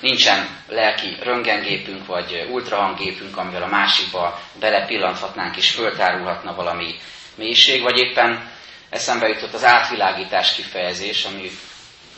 Nincsen 0.00 0.48
lelki 0.68 1.16
röntgengépünk, 1.22 2.06
vagy 2.06 2.46
ultrahanggépünk, 2.50 3.36
amivel 3.36 3.62
a 3.62 3.66
másikba 3.66 4.40
belepillanthatnánk 4.60 5.56
és 5.56 5.70
föltárulhatna 5.70 6.54
valami 6.54 6.94
mélység, 7.34 7.82
vagy 7.82 7.98
éppen 7.98 8.50
eszembe 8.90 9.28
jutott 9.28 9.54
az 9.54 9.64
átvilágítás 9.64 10.54
kifejezés, 10.54 11.24
ami 11.24 11.50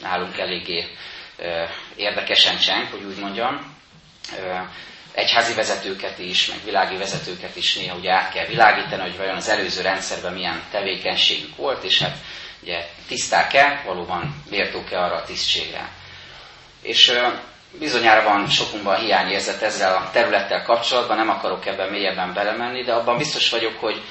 nálunk 0.02 0.38
eléggé 0.38 0.86
érdekesen 1.96 2.58
cseng, 2.58 2.88
hogy 2.90 3.02
úgy 3.02 3.18
mondjam. 3.18 3.76
Egyházi 5.12 5.54
vezetőket 5.54 6.18
is, 6.18 6.46
meg 6.46 6.58
világi 6.64 6.96
vezetőket 6.96 7.56
is 7.56 7.74
néha 7.74 7.96
ugye 7.96 8.12
át 8.12 8.32
kell 8.32 8.46
világítani, 8.46 9.02
hogy 9.02 9.16
vajon 9.16 9.36
az 9.36 9.48
előző 9.48 9.82
rendszerben 9.82 10.32
milyen 10.32 10.62
tevékenységük 10.70 11.56
volt, 11.56 11.84
és 11.84 12.02
hát 12.02 12.16
ugye 12.62 12.86
tiszták-e, 13.08 13.82
valóban 13.86 14.42
méltók-e 14.50 14.98
arra 15.00 15.14
a 15.14 15.24
tisztségre. 15.24 15.88
És 16.82 17.12
bizonyára 17.78 18.22
van 18.22 18.48
sokunkban 18.48 18.96
hiányérzet 18.96 19.62
ezzel 19.62 19.94
a 19.94 20.10
területtel 20.12 20.62
kapcsolatban, 20.62 21.16
nem 21.16 21.28
akarok 21.28 21.66
ebben 21.66 21.90
mélyebben 21.90 22.32
belemenni, 22.34 22.82
de 22.82 22.92
abban 22.92 23.16
biztos 23.16 23.50
vagyok, 23.50 23.80
hogy 23.80 24.02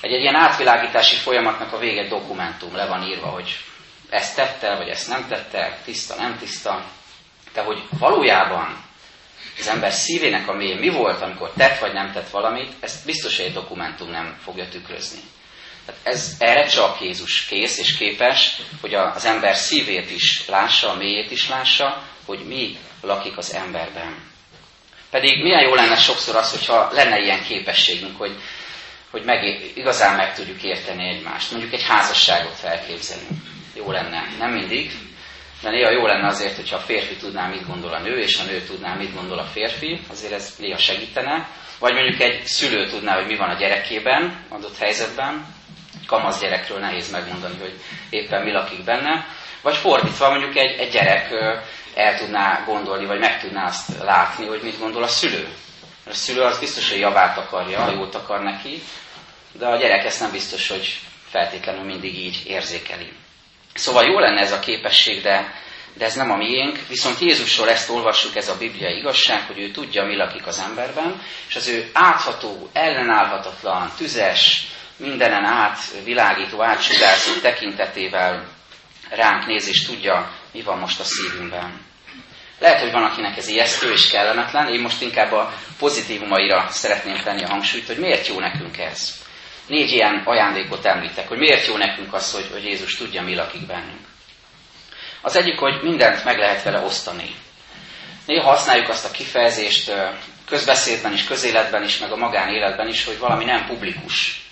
egy, 0.00 0.12
egy 0.12 0.20
ilyen 0.20 0.34
átvilágítási 0.34 1.16
folyamatnak 1.16 1.72
a 1.72 1.78
vége 1.78 2.08
dokumentum 2.08 2.74
le 2.74 2.86
van 2.86 3.02
írva, 3.02 3.26
hogy 3.26 3.58
ezt 4.10 4.36
tette, 4.36 4.74
vagy 4.74 4.88
ezt 4.88 5.08
nem 5.08 5.26
tette, 5.28 5.78
tiszta, 5.84 6.14
nem 6.14 6.38
tiszta. 6.38 6.84
De 7.52 7.60
hogy 7.62 7.82
valójában 7.98 8.84
az 9.58 9.68
ember 9.68 9.92
szívének 9.92 10.48
a 10.48 10.54
mély 10.54 10.74
mi 10.74 10.88
volt, 10.88 11.22
amikor 11.22 11.52
tett 11.56 11.78
vagy 11.78 11.92
nem 11.92 12.12
tett 12.12 12.28
valamit, 12.28 12.72
ezt 12.80 13.04
biztos, 13.04 13.36
hogy 13.36 13.46
egy 13.46 13.52
dokumentum 13.52 14.10
nem 14.10 14.38
fogja 14.42 14.68
tükrözni. 14.68 15.20
Tehát 15.86 16.00
ez, 16.02 16.34
erre 16.38 16.66
csak 16.66 17.00
Jézus 17.00 17.44
kész 17.44 17.78
és 17.78 17.96
képes, 17.96 18.56
hogy 18.80 18.94
az 18.94 19.24
ember 19.24 19.56
szívét 19.56 20.10
is 20.10 20.46
lássa, 20.48 20.90
a 20.90 20.96
mélyét 20.96 21.30
is 21.30 21.48
lássa, 21.48 22.02
hogy 22.24 22.46
mi 22.46 22.76
lakik 23.00 23.36
az 23.36 23.54
emberben. 23.54 24.34
Pedig 25.10 25.42
milyen 25.42 25.62
jó 25.62 25.74
lenne 25.74 25.96
sokszor 25.96 26.36
az, 26.36 26.50
hogyha 26.50 26.88
lenne 26.92 27.18
ilyen 27.18 27.42
képességünk, 27.42 28.16
hogy, 28.18 28.36
hogy 29.10 29.24
meg, 29.24 29.70
igazán 29.74 30.16
meg 30.16 30.34
tudjuk 30.34 30.62
érteni 30.62 31.08
egymást. 31.08 31.50
Mondjuk 31.50 31.72
egy 31.72 31.82
házasságot 31.82 32.54
felképzelünk. 32.54 33.40
Jó 33.74 33.90
lenne. 33.90 34.28
Nem 34.38 34.50
mindig, 34.52 34.92
de 35.62 35.70
néha 35.70 35.90
jó 35.90 36.06
lenne 36.06 36.26
azért, 36.26 36.56
hogyha 36.56 36.76
a 36.76 36.80
férfi 36.80 37.14
tudná, 37.14 37.46
mit 37.46 37.66
gondol 37.66 37.92
a 37.92 38.00
nő, 38.00 38.18
és 38.18 38.38
a 38.38 38.44
nő 38.44 38.60
tudná, 38.60 38.94
mit 38.94 39.14
gondol 39.14 39.38
a 39.38 39.44
férfi, 39.44 40.00
azért 40.10 40.32
ez 40.32 40.54
néha 40.58 40.78
segítene. 40.78 41.48
Vagy 41.78 41.94
mondjuk 41.94 42.20
egy 42.20 42.44
szülő 42.44 42.88
tudná, 42.88 43.14
hogy 43.14 43.26
mi 43.26 43.36
van 43.36 43.50
a 43.50 43.58
gyerekében, 43.58 44.44
adott 44.48 44.78
helyzetben, 44.78 45.46
kamasz 46.06 46.40
gyerekről 46.40 46.78
nehéz 46.78 47.10
megmondani, 47.10 47.58
hogy 47.60 47.80
éppen 48.10 48.42
mi 48.42 48.52
lakik 48.52 48.84
benne. 48.84 49.26
Vagy 49.62 49.76
fordítva, 49.76 50.30
mondjuk 50.30 50.56
egy, 50.56 50.78
egy 50.78 50.90
gyerek 50.90 51.30
el 51.94 52.18
tudná 52.18 52.62
gondolni, 52.66 53.06
vagy 53.06 53.18
meg 53.18 53.40
tudná 53.40 53.64
azt 53.64 54.02
látni, 54.02 54.46
hogy 54.46 54.60
mit 54.62 54.78
gondol 54.78 55.02
a 55.02 55.08
szülő. 55.08 55.48
A 56.06 56.14
szülő 56.14 56.40
az 56.40 56.58
biztos, 56.58 56.90
hogy 56.90 57.00
javát 57.00 57.38
akarja, 57.38 57.90
jót 57.90 58.14
akar 58.14 58.42
neki, 58.42 58.82
de 59.52 59.66
a 59.66 59.76
gyerek 59.76 60.04
ezt 60.04 60.20
nem 60.20 60.30
biztos, 60.30 60.68
hogy 60.68 60.98
feltétlenül 61.30 61.84
mindig 61.84 62.18
így 62.18 62.42
érzékeli. 62.46 63.12
Szóval 63.74 64.04
jó 64.04 64.18
lenne 64.18 64.40
ez 64.40 64.52
a 64.52 64.58
képesség, 64.58 65.22
de, 65.22 65.54
de 65.94 66.04
ez 66.04 66.14
nem 66.14 66.30
a 66.30 66.36
miénk, 66.36 66.78
viszont 66.88 67.18
Jézusról 67.18 67.70
ezt 67.70 67.90
olvassuk, 67.90 68.36
ez 68.36 68.48
a 68.48 68.56
bibliai 68.58 68.98
igazság, 68.98 69.46
hogy 69.46 69.58
ő 69.58 69.70
tudja, 69.70 70.04
mi 70.04 70.16
lakik 70.16 70.46
az 70.46 70.58
emberben, 70.68 71.22
és 71.48 71.56
az 71.56 71.68
ő 71.68 71.90
átható, 71.92 72.68
ellenállhatatlan, 72.72 73.92
tüzes, 73.96 74.66
mindenen 74.96 75.44
át 75.44 75.78
világító, 76.04 76.62
átsugárzó 76.62 77.32
tekintetével 77.42 78.48
ránk 79.10 79.46
néz, 79.46 79.68
és 79.68 79.86
tudja, 79.86 80.32
mi 80.52 80.62
van 80.62 80.78
most 80.78 81.00
a 81.00 81.04
szívünkben. 81.04 81.84
Lehet, 82.58 82.80
hogy 82.80 82.92
van, 82.92 83.02
akinek 83.02 83.36
ez 83.36 83.48
ijesztő 83.48 83.92
és 83.92 84.10
kellemetlen, 84.10 84.68
én 84.68 84.80
most 84.80 85.02
inkább 85.02 85.32
a 85.32 85.52
pozitívumaira 85.78 86.66
szeretném 86.70 87.20
tenni 87.22 87.42
a 87.42 87.48
hangsúlyt, 87.48 87.86
hogy 87.86 87.98
miért 87.98 88.26
jó 88.26 88.40
nekünk 88.40 88.78
ez. 88.78 89.14
Négy 89.66 89.90
ilyen 89.90 90.22
ajándékot 90.24 90.84
említek, 90.84 91.28
hogy 91.28 91.38
miért 91.38 91.66
jó 91.66 91.76
nekünk 91.76 92.14
az, 92.14 92.32
hogy, 92.32 92.48
hogy 92.52 92.64
Jézus 92.64 92.96
tudja, 92.96 93.22
mi 93.22 93.34
lakik 93.34 93.66
bennünk. 93.66 94.06
Az 95.20 95.36
egyik, 95.36 95.58
hogy 95.58 95.82
mindent 95.82 96.24
meg 96.24 96.38
lehet 96.38 96.62
vele 96.62 96.80
osztani. 96.80 97.34
Néha 98.26 98.48
használjuk 98.48 98.88
azt 98.88 99.04
a 99.04 99.10
kifejezést 99.10 99.92
közbeszédben 100.46 101.12
is, 101.12 101.24
közéletben 101.24 101.84
is, 101.84 101.98
meg 101.98 102.12
a 102.12 102.16
magánéletben 102.16 102.88
is, 102.88 103.04
hogy 103.04 103.18
valami 103.18 103.44
nem 103.44 103.66
publikus. 103.66 104.45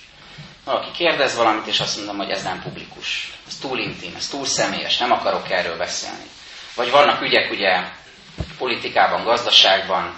Valaki 0.65 0.91
kérdez 0.91 1.37
valamit, 1.37 1.67
és 1.67 1.81
azt 1.81 1.97
mondom, 1.97 2.17
hogy 2.17 2.31
ez 2.31 2.43
nem 2.43 2.63
publikus. 2.63 3.33
Ez 3.47 3.57
túl 3.57 3.79
intim, 3.79 4.15
ez 4.17 4.29
túl 4.29 4.47
személyes, 4.47 4.97
nem 4.97 5.13
akarok 5.13 5.51
erről 5.51 5.77
beszélni. 5.77 6.25
Vagy 6.75 6.91
vannak 6.91 7.23
ügyek 7.23 7.51
ugye 7.51 7.89
politikában, 8.59 9.25
gazdaságban, 9.25 10.15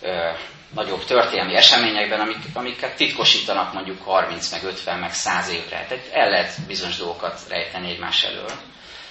ö, 0.00 0.30
nagyobb 0.74 1.04
történelmi 1.04 1.54
eseményekben, 1.56 2.20
amik, 2.20 2.36
amiket 2.52 2.96
titkosítanak 2.96 3.72
mondjuk 3.72 4.02
30, 4.02 4.50
meg 4.50 4.64
50, 4.64 4.98
meg 4.98 5.12
100 5.14 5.48
évre. 5.48 5.86
Tehát 5.88 6.08
el 6.12 6.28
lehet 6.30 6.66
bizonyos 6.66 6.96
dolgokat 6.96 7.40
rejteni 7.48 7.90
egymás 7.90 8.22
elől. 8.22 8.50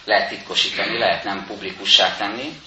Lehet 0.06 0.30
titkosítani, 0.30 0.98
lehet 0.98 1.24
nem 1.24 1.46
publikussá 1.48 2.16
tenni. 2.18 2.60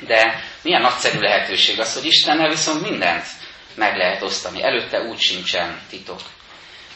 De 0.00 0.42
milyen 0.62 0.80
nagyszerű 0.80 1.18
lehetőség 1.18 1.80
az, 1.80 1.94
hogy 1.94 2.06
Istennel 2.06 2.48
viszont 2.48 2.82
mindent 2.90 3.24
meg 3.74 3.96
lehet 3.96 4.22
osztani. 4.22 4.62
Előtte 4.62 5.00
úgy 5.00 5.18
sincsen 5.20 5.80
titok. 5.88 6.20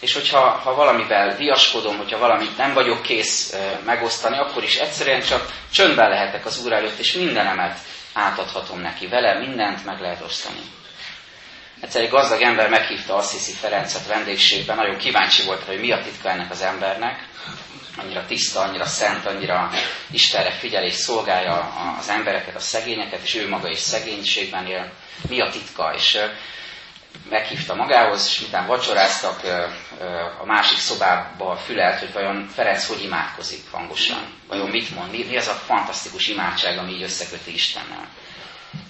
És 0.01 0.13
hogyha 0.15 0.41
ha 0.41 0.75
valamivel 0.75 1.37
viaskodom, 1.37 1.97
hogyha 1.97 2.19
valamit 2.19 2.57
nem 2.57 2.73
vagyok 2.73 3.03
kész 3.03 3.55
megosztani, 3.85 4.39
akkor 4.39 4.63
is 4.63 4.77
egyszerűen 4.77 5.21
csak 5.23 5.53
csöndben 5.73 6.09
lehetek 6.09 6.47
az 6.47 6.65
Úr 6.65 6.73
előtt, 6.73 6.99
és 6.99 7.13
mindenemet 7.13 7.79
átadhatom 8.13 8.81
neki. 8.81 9.07
Vele 9.07 9.39
mindent 9.39 9.85
meg 9.85 10.01
lehet 10.01 10.23
osztani. 10.23 10.61
Egyszer 11.81 12.03
egy 12.03 12.11
gazdag 12.11 12.43
ember 12.43 12.69
meghívta 12.69 13.17
Assisi 13.17 13.53
Ferencet 13.53 14.07
vendégségben, 14.07 14.77
nagyon 14.77 14.97
kíváncsi 14.97 15.45
volt 15.45 15.65
hogy 15.65 15.81
mi 15.81 15.93
a 15.93 16.03
titka 16.03 16.29
ennek 16.31 16.51
az 16.51 16.63
embernek. 16.63 17.29
Annyira 17.97 18.27
tiszta, 18.27 18.61
annyira 18.61 18.85
szent, 18.87 19.27
annyira 19.27 19.71
Istenre 20.11 20.51
figyel 20.51 20.85
és 20.85 20.95
szolgálja 20.95 21.73
az 21.99 22.09
embereket, 22.09 22.57
a 22.57 22.61
szegényeket, 22.61 23.23
és 23.23 23.35
ő 23.35 23.49
maga 23.49 23.69
is 23.69 23.79
szegénységben 23.79 24.67
él. 24.67 24.93
Mi 25.29 25.41
a 25.41 25.51
titka? 25.51 25.93
És 25.97 26.19
meghívta 27.31 27.75
magához, 27.75 28.27
és 28.27 28.41
miután 28.41 28.67
vacsoráztak, 28.67 29.41
a 30.41 30.45
másik 30.45 30.79
szobába 30.79 31.57
fülelt, 31.57 31.99
hogy 31.99 32.13
vajon 32.13 32.49
Ferenc 32.55 32.87
hogy 32.87 33.03
imádkozik 33.03 33.71
hangosan. 33.71 34.35
Vajon 34.49 34.69
mit 34.71 34.95
mond, 34.95 35.11
mi, 35.11 35.25
mi 35.29 35.37
az 35.37 35.49
a 35.49 35.53
fantasztikus 35.53 36.29
imádság, 36.29 36.79
ami 36.79 36.93
így 36.93 37.03
összeköti 37.03 37.53
Istennel. 37.53 38.09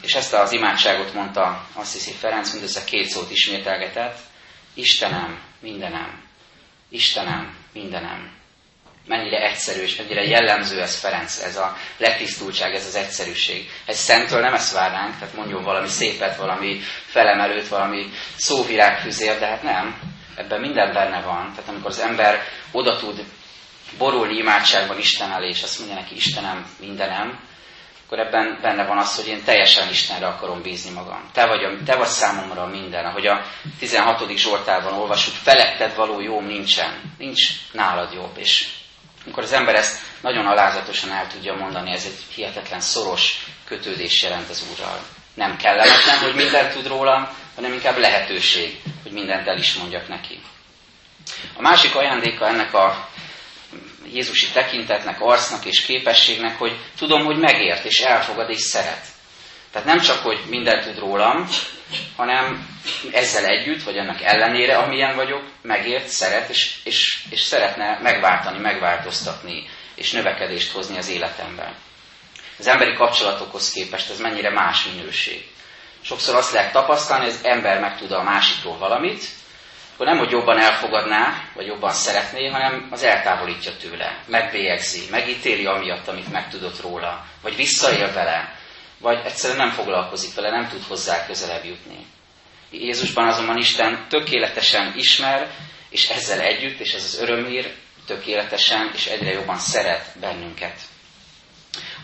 És 0.03 0.15
ezt 0.15 0.33
az 0.33 0.53
imádságot 0.53 1.15
mondta 1.15 1.67
azt 1.75 1.93
hiszi 1.93 2.13
Ferenc, 2.13 2.53
mindössze 2.53 2.85
két 2.85 3.09
szót 3.09 3.31
ismételgetett. 3.31 4.19
Istenem, 4.75 5.41
mindenem. 5.61 6.23
Istenem, 6.89 7.57
mindenem. 7.73 8.40
Mennyire 9.11 9.49
egyszerű 9.49 9.81
és 9.81 9.97
mennyire 9.97 10.25
jellemző 10.25 10.81
ez 10.81 10.99
Ferenc, 10.99 11.39
ez 11.39 11.57
a 11.57 11.77
letisztultság, 11.97 12.75
ez 12.75 12.87
az 12.87 12.95
egyszerűség. 12.95 13.71
Egy 13.87 13.95
szentől 13.95 14.41
nem 14.41 14.55
ezt 14.55 14.73
várnánk, 14.73 15.19
tehát 15.19 15.35
mondjon 15.35 15.63
valami 15.63 15.89
szépet, 15.89 16.37
valami 16.37 16.81
felemelőt, 17.07 17.69
valami 17.69 18.07
szóvirágfüzér, 18.37 19.39
de 19.39 19.47
hát 19.47 19.63
nem. 19.63 20.01
Ebben 20.37 20.61
minden 20.61 20.93
benne 20.93 21.21
van. 21.21 21.53
Tehát 21.55 21.69
amikor 21.71 21.91
az 21.91 21.99
ember 21.99 22.43
oda 22.73 22.97
tud 22.97 23.25
borulni 23.99 24.37
imádságban 24.37 24.99
Isten 24.99 25.33
elé, 25.33 25.49
és 25.49 25.63
azt 25.63 25.79
mondja 25.79 25.97
neki, 25.97 26.15
Istenem, 26.15 26.67
mindenem, 26.81 27.41
akkor 28.07 28.19
ebben 28.19 28.59
benne 28.63 28.85
van 28.87 28.99
az, 28.99 29.17
hogy 29.17 29.27
én 29.27 29.45
teljesen 29.45 29.89
Istenre 29.89 30.27
akarom 30.27 30.63
bízni 30.63 30.91
magam. 30.91 31.31
Te 31.33 31.47
vagy, 31.47 31.85
te 31.85 31.97
vagy 31.97 32.07
számomra 32.07 32.67
minden. 32.67 33.05
Ahogy 33.05 33.27
a 33.27 33.43
16. 33.79 34.37
Zsoltárban 34.37 34.93
olvasjuk, 34.93 35.35
feletted 35.35 35.95
való 35.95 36.21
jó 36.21 36.41
nincsen. 36.41 37.15
Nincs 37.19 37.41
nálad 37.73 38.13
jobb. 38.13 38.37
És 38.39 38.69
amikor 39.25 39.43
az 39.43 39.53
ember 39.53 39.75
ezt 39.75 40.01
nagyon 40.21 40.47
alázatosan 40.47 41.11
el 41.13 41.27
tudja 41.27 41.55
mondani, 41.55 41.93
ez 41.93 42.05
egy 42.05 42.35
hihetetlen 42.35 42.81
szoros 42.81 43.47
kötődés 43.65 44.23
jelent 44.23 44.49
az 44.49 44.65
Úrral. 44.73 44.99
Nem 45.35 45.57
kellemetlen, 45.57 46.19
hogy 46.19 46.35
mindent 46.35 46.73
tud 46.73 46.87
rólam, 46.87 47.29
hanem 47.55 47.73
inkább 47.73 47.97
lehetőség, 47.97 48.81
hogy 49.03 49.13
mindent 49.13 49.49
el 49.49 49.59
is 49.59 49.75
mondjak 49.75 50.09
neki. 50.09 50.41
A 51.57 51.61
másik 51.63 51.95
ajándéka 51.95 52.47
ennek 52.47 52.75
a 52.75 53.09
Jézusi 54.13 54.51
tekintetnek, 54.53 55.21
arcnak 55.21 55.65
és 55.65 55.81
képességnek, 55.81 56.59
hogy 56.59 56.79
tudom, 56.99 57.25
hogy 57.25 57.39
megért, 57.39 57.85
és 57.85 57.99
elfogad, 57.99 58.51
és 58.51 58.61
szeret. 58.61 59.05
Tehát 59.73 59.89
nem 59.89 60.01
csak, 60.01 60.23
hogy 60.23 60.41
mindent 60.49 60.85
tud 60.85 60.99
rólam, 60.99 61.49
hanem 62.17 62.69
ezzel 63.13 63.45
együtt, 63.45 63.83
vagy 63.83 63.97
ennek 63.97 64.23
ellenére, 64.23 64.77
amilyen 64.77 65.17
vagyok, 65.17 65.43
megért, 65.63 66.07
szeret, 66.07 66.49
és, 66.49 66.75
és, 66.85 67.25
és 67.31 67.41
szeretne 67.41 67.99
megváltani, 68.03 68.59
megváltoztatni, 68.59 69.69
és 69.95 70.13
növekedést 70.13 70.73
hozni 70.73 70.97
az 70.97 71.09
életemben. 71.09 71.75
Az 72.59 72.67
emberi 72.67 72.95
kapcsolatokhoz 72.95 73.71
képest 73.71 74.11
ez 74.11 74.21
mennyire 74.21 74.51
más 74.51 74.85
minőség. 74.85 75.49
Sokszor 76.01 76.35
azt 76.35 76.53
lehet 76.53 76.73
tapasztalni, 76.73 77.25
hogy 77.25 77.35
az 77.35 77.45
ember 77.45 77.81
megtud 77.81 78.13
a 78.13 78.23
másikról 78.23 78.79
valamit, 78.79 79.25
akkor 80.01 80.13
nem, 80.13 80.25
hogy 80.25 80.31
jobban 80.31 80.59
elfogadná, 80.59 81.43
vagy 81.55 81.67
jobban 81.67 81.93
szeretné, 81.93 82.49
hanem 82.49 82.89
az 82.91 83.03
eltávolítja 83.03 83.77
tőle, 83.77 84.19
megbélyegzi, 84.27 85.01
megítéli 85.11 85.67
amiatt, 85.67 86.09
amit 86.09 86.33
megtudott 86.33 86.81
róla, 86.81 87.25
vagy 87.43 87.57
visszaél 87.57 88.13
vele, 88.13 88.60
vagy 89.01 89.21
egyszerűen 89.25 89.59
nem 89.59 89.71
foglalkozik 89.71 90.35
vele, 90.35 90.51
nem 90.51 90.69
tud 90.69 90.83
hozzá 90.83 91.27
közelebb 91.27 91.65
jutni. 91.65 92.07
Jézusban 92.71 93.29
azonban 93.29 93.57
Isten 93.57 94.07
tökéletesen 94.09 94.93
ismer, 94.97 95.51
és 95.91 96.09
ezzel 96.09 96.41
együtt, 96.41 96.79
és 96.81 96.93
ez 96.93 97.05
az 97.05 97.19
örömír, 97.21 97.75
tökéletesen 98.07 98.91
és 98.95 99.07
egyre 99.07 99.33
jobban 99.33 99.59
szeret 99.59 100.19
bennünket. 100.21 100.81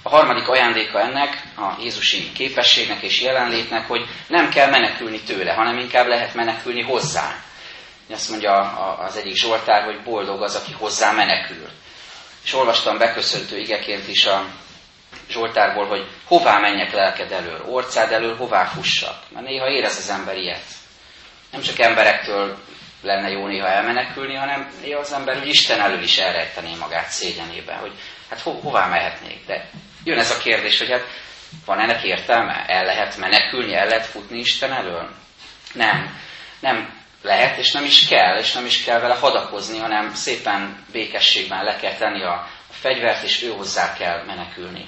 A 0.03 0.09
harmadik 0.09 0.49
ajándéka 0.49 1.01
ennek, 1.01 1.43
a 1.57 1.81
Jézusi 1.81 2.33
képességnek 2.33 3.03
és 3.03 3.21
jelenlétnek, 3.21 3.87
hogy 3.87 4.09
nem 4.29 4.51
kell 4.51 4.71
menekülni 4.71 5.21
tőle, 5.21 5.53
hanem 5.53 5.79
inkább 5.79 6.07
lehet 6.07 6.35
menekülni 6.35 6.83
hozzá. 6.83 7.45
Azt 8.11 8.31
mondja 8.31 8.53
az 8.99 9.17
egyik 9.17 9.35
Zsoltár, 9.35 9.85
hogy 9.85 10.03
boldog 10.03 10.43
az, 10.43 10.55
aki 10.55 10.73
hozzá 10.73 11.13
menekül. 11.13 11.69
És 12.45 12.55
olvastam 12.55 12.99
beköszöntő 12.99 13.59
igeként 13.59 14.09
is 14.09 14.27
a 14.27 14.47
Zsoltárból, 15.29 15.87
hogy 15.87 16.07
hová 16.25 16.59
menjek 16.59 16.93
lelked 16.93 17.33
elől, 17.33 17.65
orcád 17.67 18.13
elől, 18.13 18.37
hová 18.37 18.65
fussak. 18.65 19.23
Mert 19.31 19.47
néha 19.47 19.69
érez 19.69 19.97
az 19.97 20.11
ember 20.11 20.37
ilyet. 20.37 20.65
Nem 21.51 21.61
csak 21.61 21.79
emberektől 21.79 22.59
lenne 23.03 23.31
jó 23.31 23.47
néha 23.47 23.69
elmenekülni, 23.69 24.35
hanem 24.35 24.71
néha 24.83 25.01
az 25.01 25.13
ember, 25.13 25.39
hogy 25.39 25.49
Isten 25.49 25.81
elől 25.81 26.03
is 26.03 26.19
elrejtené 26.19 26.75
magát 26.75 27.09
szégyenében, 27.09 27.79
hogy 27.79 27.93
hát 28.31 28.41
ho- 28.41 28.63
hová 28.63 28.87
mehetnék. 28.87 29.47
De 29.47 29.71
jön 30.05 30.19
ez 30.19 30.31
a 30.31 30.39
kérdés, 30.39 30.79
hogy 30.79 30.91
hát 30.91 31.05
van 31.67 31.81
ennek 31.81 32.03
értelme? 32.03 32.65
El 32.67 32.85
lehet 32.85 33.17
menekülni, 33.17 33.75
el 33.75 33.87
lehet 33.87 34.07
futni 34.07 34.39
Isten 34.39 34.73
elől? 34.73 35.11
Nem. 35.73 36.19
Nem 36.61 36.95
lehet, 37.23 37.59
és 37.59 37.73
nem 37.73 37.85
is 37.85 38.09
kell, 38.09 38.39
és 38.39 38.53
nem 38.53 38.67
is 38.67 38.85
kell 38.85 39.01
vele 39.01 39.15
hadakozni, 39.15 39.79
hanem 39.79 40.15
szépen 40.15 40.85
békességben 40.93 41.65
le 41.65 41.77
kell 41.77 41.95
tenni 41.95 42.23
a, 42.23 42.49
fegyvert, 42.81 43.23
és 43.23 43.43
ő 43.43 43.49
hozzá 43.51 43.95
kell 43.95 44.25
menekülni. 44.25 44.87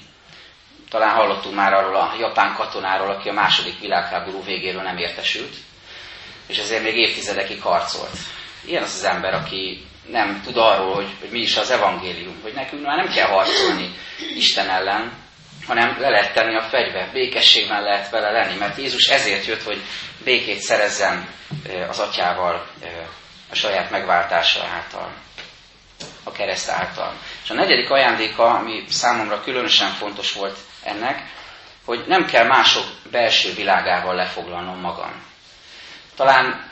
Talán 0.90 1.14
hallottunk 1.14 1.54
már 1.54 1.72
arról 1.72 1.96
a 1.96 2.14
japán 2.18 2.54
katonáról, 2.54 3.10
aki 3.10 3.28
a 3.28 3.32
második 3.32 3.80
világháború 3.80 4.44
végéről 4.44 4.82
nem 4.82 4.96
értesült, 4.96 5.54
és 6.46 6.58
ezért 6.58 6.82
még 6.82 6.96
évtizedekig 6.96 7.62
harcolt. 7.62 8.16
Ilyen 8.64 8.82
az 8.82 8.94
az 8.94 9.04
ember, 9.04 9.34
aki 9.34 9.86
nem 10.10 10.40
tud 10.44 10.56
arról, 10.56 10.94
hogy, 10.94 11.08
hogy 11.20 11.30
mi 11.30 11.38
is 11.38 11.56
az 11.56 11.70
evangélium, 11.70 12.40
hogy 12.42 12.52
nekünk 12.52 12.84
már 12.84 12.96
nem 12.96 13.12
kell 13.14 13.28
harcolni 13.28 13.94
Isten 14.34 14.68
ellen, 14.68 15.12
hanem 15.66 15.96
le 16.00 16.08
lehet 16.08 16.32
tenni 16.32 16.56
a 16.56 16.68
fegyvert, 16.68 17.12
békességben 17.12 17.82
lehet 17.82 18.10
vele 18.10 18.30
lenni, 18.30 18.58
mert 18.58 18.78
Jézus 18.78 19.08
ezért 19.08 19.46
jött, 19.46 19.62
hogy 19.62 19.80
békét 20.24 20.60
szerezzen 20.60 21.28
az 21.88 21.98
atyával 21.98 22.66
a 23.50 23.54
saját 23.54 23.90
megváltása 23.90 24.64
által, 24.64 25.12
a 26.24 26.32
kereszt 26.32 26.68
által. 26.68 27.12
És 27.44 27.50
a 27.50 27.54
negyedik 27.54 27.90
ajándéka, 27.90 28.44
ami 28.44 28.84
számomra 28.88 29.40
különösen 29.40 29.90
fontos 29.90 30.32
volt 30.32 30.58
ennek, 30.88 31.22
hogy 31.84 32.04
nem 32.06 32.26
kell 32.26 32.46
mások 32.46 32.84
belső 33.10 33.54
világával 33.54 34.14
lefoglalnom 34.14 34.80
magam. 34.80 35.22
Talán 36.16 36.70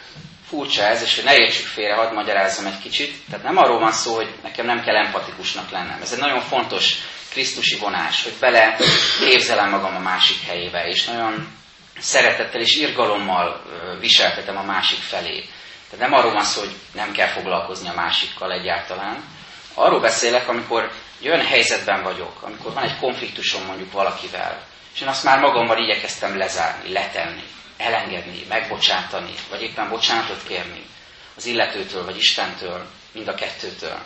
furcsa 0.48 0.82
ez, 0.82 1.02
és 1.02 1.14
hogy 1.14 1.24
ne 1.24 1.34
értsük 1.36 1.66
félre, 1.66 1.94
hadd 1.94 2.14
magyarázzam 2.14 2.66
egy 2.66 2.78
kicsit. 2.78 3.14
Tehát 3.30 3.44
nem 3.44 3.56
arról 3.56 3.78
van 3.78 3.92
szó, 3.92 4.14
hogy 4.14 4.34
nekem 4.42 4.66
nem 4.66 4.82
kell 4.82 4.96
empatikusnak 4.96 5.70
lennem. 5.70 6.02
Ez 6.02 6.12
egy 6.12 6.18
nagyon 6.18 6.40
fontos 6.40 6.94
krisztusi 7.30 7.76
vonás, 7.76 8.22
hogy 8.22 8.32
bele 8.40 8.76
képzelem 9.20 9.70
magam 9.70 9.96
a 9.96 10.00
másik 10.00 10.42
helyébe, 10.46 10.86
és 10.86 11.04
nagyon 11.04 11.48
szeretettel 11.98 12.60
és 12.60 12.76
irgalommal 12.76 13.62
viseltetem 14.00 14.56
a 14.56 14.62
másik 14.62 14.98
felé. 14.98 15.48
Tehát 15.90 16.10
nem 16.10 16.18
arról 16.18 16.32
van 16.32 16.44
szó, 16.44 16.60
hogy 16.60 16.74
nem 16.94 17.12
kell 17.12 17.28
foglalkozni 17.28 17.88
a 17.88 17.94
másikkal 17.94 18.52
egyáltalán. 18.52 19.24
Arról 19.74 20.00
beszélek, 20.00 20.48
amikor 20.48 20.90
egy 21.20 21.28
olyan 21.28 21.46
helyzetben 21.46 22.02
vagyok, 22.02 22.42
amikor 22.42 22.72
van 22.72 22.84
egy 22.84 22.98
konfliktusom 22.98 23.64
mondjuk 23.64 23.92
valakivel, 23.92 24.66
és 24.94 25.00
én 25.00 25.08
azt 25.08 25.24
már 25.24 25.38
magammal 25.38 25.78
igyekeztem 25.78 26.36
lezárni, 26.36 26.92
letenni, 26.92 27.44
elengedni, 27.76 28.44
megbocsátani, 28.48 29.34
vagy 29.50 29.62
éppen 29.62 29.88
bocsánatot 29.88 30.42
kérni 30.48 30.86
az 31.36 31.46
illetőtől, 31.46 32.04
vagy 32.04 32.16
Istentől, 32.16 32.86
mind 33.12 33.28
a 33.28 33.34
kettőtől. 33.34 33.98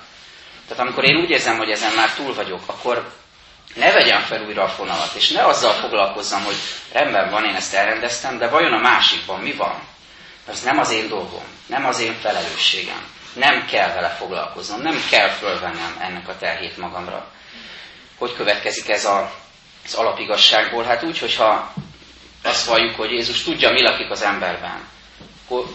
Tehát 0.69 0.85
amikor 0.85 1.05
én 1.05 1.17
úgy 1.17 1.31
érzem, 1.31 1.57
hogy 1.57 1.71
ezen 1.71 1.93
már 1.93 2.15
túl 2.15 2.35
vagyok, 2.35 2.63
akkor 2.67 3.13
ne 3.75 3.93
vegyem 3.93 4.21
fel 4.21 4.45
újra 4.45 4.63
a 4.63 4.69
fonalat, 4.69 5.15
és 5.15 5.29
ne 5.29 5.45
azzal 5.45 5.73
foglalkozzam, 5.73 6.45
hogy 6.45 6.57
rendben 6.93 7.31
van, 7.31 7.45
én 7.45 7.55
ezt 7.55 7.75
elrendeztem, 7.75 8.39
de 8.39 8.49
vajon 8.49 8.73
a 8.73 8.81
másikban 8.81 9.41
mi 9.41 9.53
van? 9.53 9.83
Ez 10.49 10.63
nem 10.63 10.79
az 10.79 10.91
én 10.91 11.09
dolgom, 11.09 11.45
nem 11.67 11.87
az 11.87 12.01
én 12.01 12.15
felelősségem. 12.21 13.07
Nem 13.33 13.67
kell 13.67 13.95
vele 13.95 14.09
foglalkoznom, 14.09 14.81
nem 14.81 15.03
kell 15.11 15.29
fölvennem 15.29 15.97
ennek 16.01 16.29
a 16.29 16.37
terhét 16.37 16.77
magamra. 16.77 17.27
Hogy 18.19 18.35
következik 18.35 18.89
ez 18.89 19.05
a, 19.05 19.33
az 19.85 19.95
alapigasságból? 19.95 20.85
Hát 20.85 21.03
úgy, 21.03 21.19
hogyha 21.19 21.73
azt 22.43 22.67
valljuk, 22.67 22.97
hogy 22.97 23.11
Jézus 23.11 23.43
tudja, 23.43 23.71
mi 23.71 23.83
lakik 23.83 24.11
az 24.11 24.23
emberben, 24.23 24.89
akkor 25.45 25.67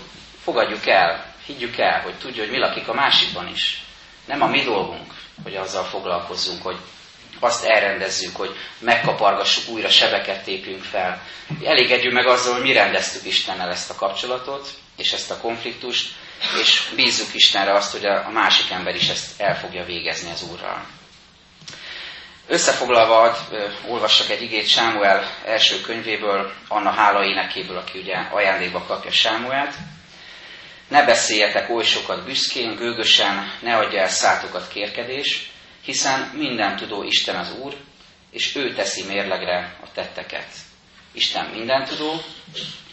fogadjuk 0.43 0.87
el, 0.87 1.33
higgyük 1.45 1.77
el, 1.77 2.01
hogy 2.01 2.13
tudja, 2.13 2.41
hogy 2.43 2.51
mi 2.51 2.57
lakik 2.57 2.87
a 2.87 2.93
másikban 2.93 3.47
is. 3.47 3.83
Nem 4.25 4.41
a 4.41 4.47
mi 4.47 4.61
dolgunk, 4.61 5.13
hogy 5.43 5.55
azzal 5.55 5.83
foglalkozzunk, 5.83 6.63
hogy 6.63 6.77
azt 7.39 7.63
elrendezzük, 7.63 8.35
hogy 8.35 8.55
megkapargassuk 8.79 9.69
újra, 9.73 9.89
sebeket 9.89 10.43
tépjünk 10.43 10.83
fel. 10.83 11.21
Elégedjünk 11.63 12.13
meg 12.13 12.27
azzal, 12.27 12.53
hogy 12.53 12.61
mi 12.61 12.73
rendeztük 12.73 13.25
Istennel 13.25 13.69
ezt 13.69 13.89
a 13.89 13.95
kapcsolatot, 13.95 14.69
és 14.97 15.11
ezt 15.11 15.31
a 15.31 15.37
konfliktust, 15.37 16.13
és 16.61 16.91
bízzuk 16.95 17.33
Istenre 17.33 17.73
azt, 17.73 17.91
hogy 17.91 18.05
a 18.05 18.29
másik 18.29 18.71
ember 18.71 18.95
is 18.95 19.09
ezt 19.09 19.41
el 19.41 19.59
fogja 19.59 19.85
végezni 19.85 20.31
az 20.31 20.43
Úrral. 20.51 20.85
Összefoglalva 22.47 23.21
ad, 23.21 23.37
olvassak 23.87 24.29
egy 24.29 24.41
igét 24.41 24.67
Sámuel 24.67 25.31
első 25.45 25.81
könyvéből, 25.81 26.53
Anna 26.67 26.91
hála 26.91 27.25
énekéből, 27.25 27.77
aki 27.77 27.99
ugye 27.99 28.15
ajándékba 28.31 28.83
kapja 28.83 29.11
Sámuelt. 29.11 29.73
Ne 30.87 31.05
beszéljetek 31.05 31.69
oly 31.69 31.83
sokat 31.83 32.25
büszkén, 32.25 32.75
gőgösen, 32.75 33.51
ne 33.61 33.77
adja 33.77 33.99
el 33.99 34.09
szátokat 34.09 34.67
kérkedés, 34.67 35.49
hiszen 35.85 36.31
minden 36.33 36.75
tudó 36.75 37.03
Isten 37.03 37.35
az 37.35 37.51
Úr, 37.61 37.77
és 38.31 38.55
ő 38.55 38.73
teszi 38.73 39.03
mérlegre 39.03 39.77
a 39.83 39.91
tetteket. 39.93 40.47
Isten 41.11 41.45
minden 41.45 41.85
tudó, 41.85 42.21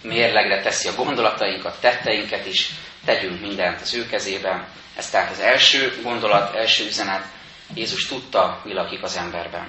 mérlegre 0.03 0.63
teszi 0.63 0.89
a 0.89 0.95
gondolatainkat, 0.95 1.81
tetteinket 1.81 2.47
is, 2.47 2.71
tegyünk 3.05 3.41
mindent 3.41 3.81
az 3.81 3.95
ő 3.95 4.07
kezében. 4.07 4.69
Ez 4.97 5.11
tehát 5.11 5.31
az 5.31 5.41
első 5.41 6.01
gondolat, 6.03 6.55
első 6.55 6.87
üzenet, 6.87 7.25
Jézus 7.75 8.07
tudta, 8.07 8.61
mi 8.65 8.73
lakik 8.73 9.03
az 9.03 9.17
emberben. 9.17 9.69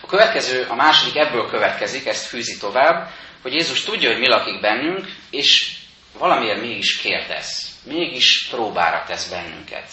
A 0.00 0.06
következő, 0.06 0.66
a 0.68 0.74
második 0.74 1.16
ebből 1.16 1.50
következik, 1.50 2.06
ezt 2.06 2.26
fűzi 2.26 2.58
tovább, 2.58 3.10
hogy 3.42 3.52
Jézus 3.52 3.82
tudja, 3.82 4.10
hogy 4.10 4.20
mi 4.20 4.28
lakik 4.28 4.60
bennünk, 4.60 5.06
és 5.30 5.76
valamiért 6.18 6.60
mégis 6.60 6.96
kérdez, 6.96 7.76
mégis 7.84 8.48
próbára 8.50 9.04
tesz 9.06 9.28
bennünket. 9.28 9.90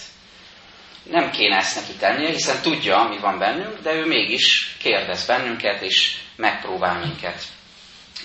Nem 1.03 1.31
kéne 1.31 1.55
ezt 1.57 1.75
neki 1.75 1.93
tennie, 1.93 2.29
hiszen 2.29 2.61
tudja, 2.61 3.07
mi 3.09 3.17
van 3.17 3.39
bennünk, 3.39 3.81
de 3.81 3.93
ő 3.93 4.05
mégis 4.05 4.75
kérdez 4.77 5.25
bennünket, 5.25 5.81
és 5.81 6.17
megpróbál 6.35 6.99
minket. 6.99 7.43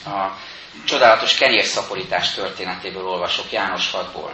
A 0.04 0.38
csodálatos 0.84 1.34
kenyérszaporítás 1.34 2.34
történetéből 2.34 3.06
olvasok 3.06 3.52
János 3.52 3.90
6-ból. 3.92 4.32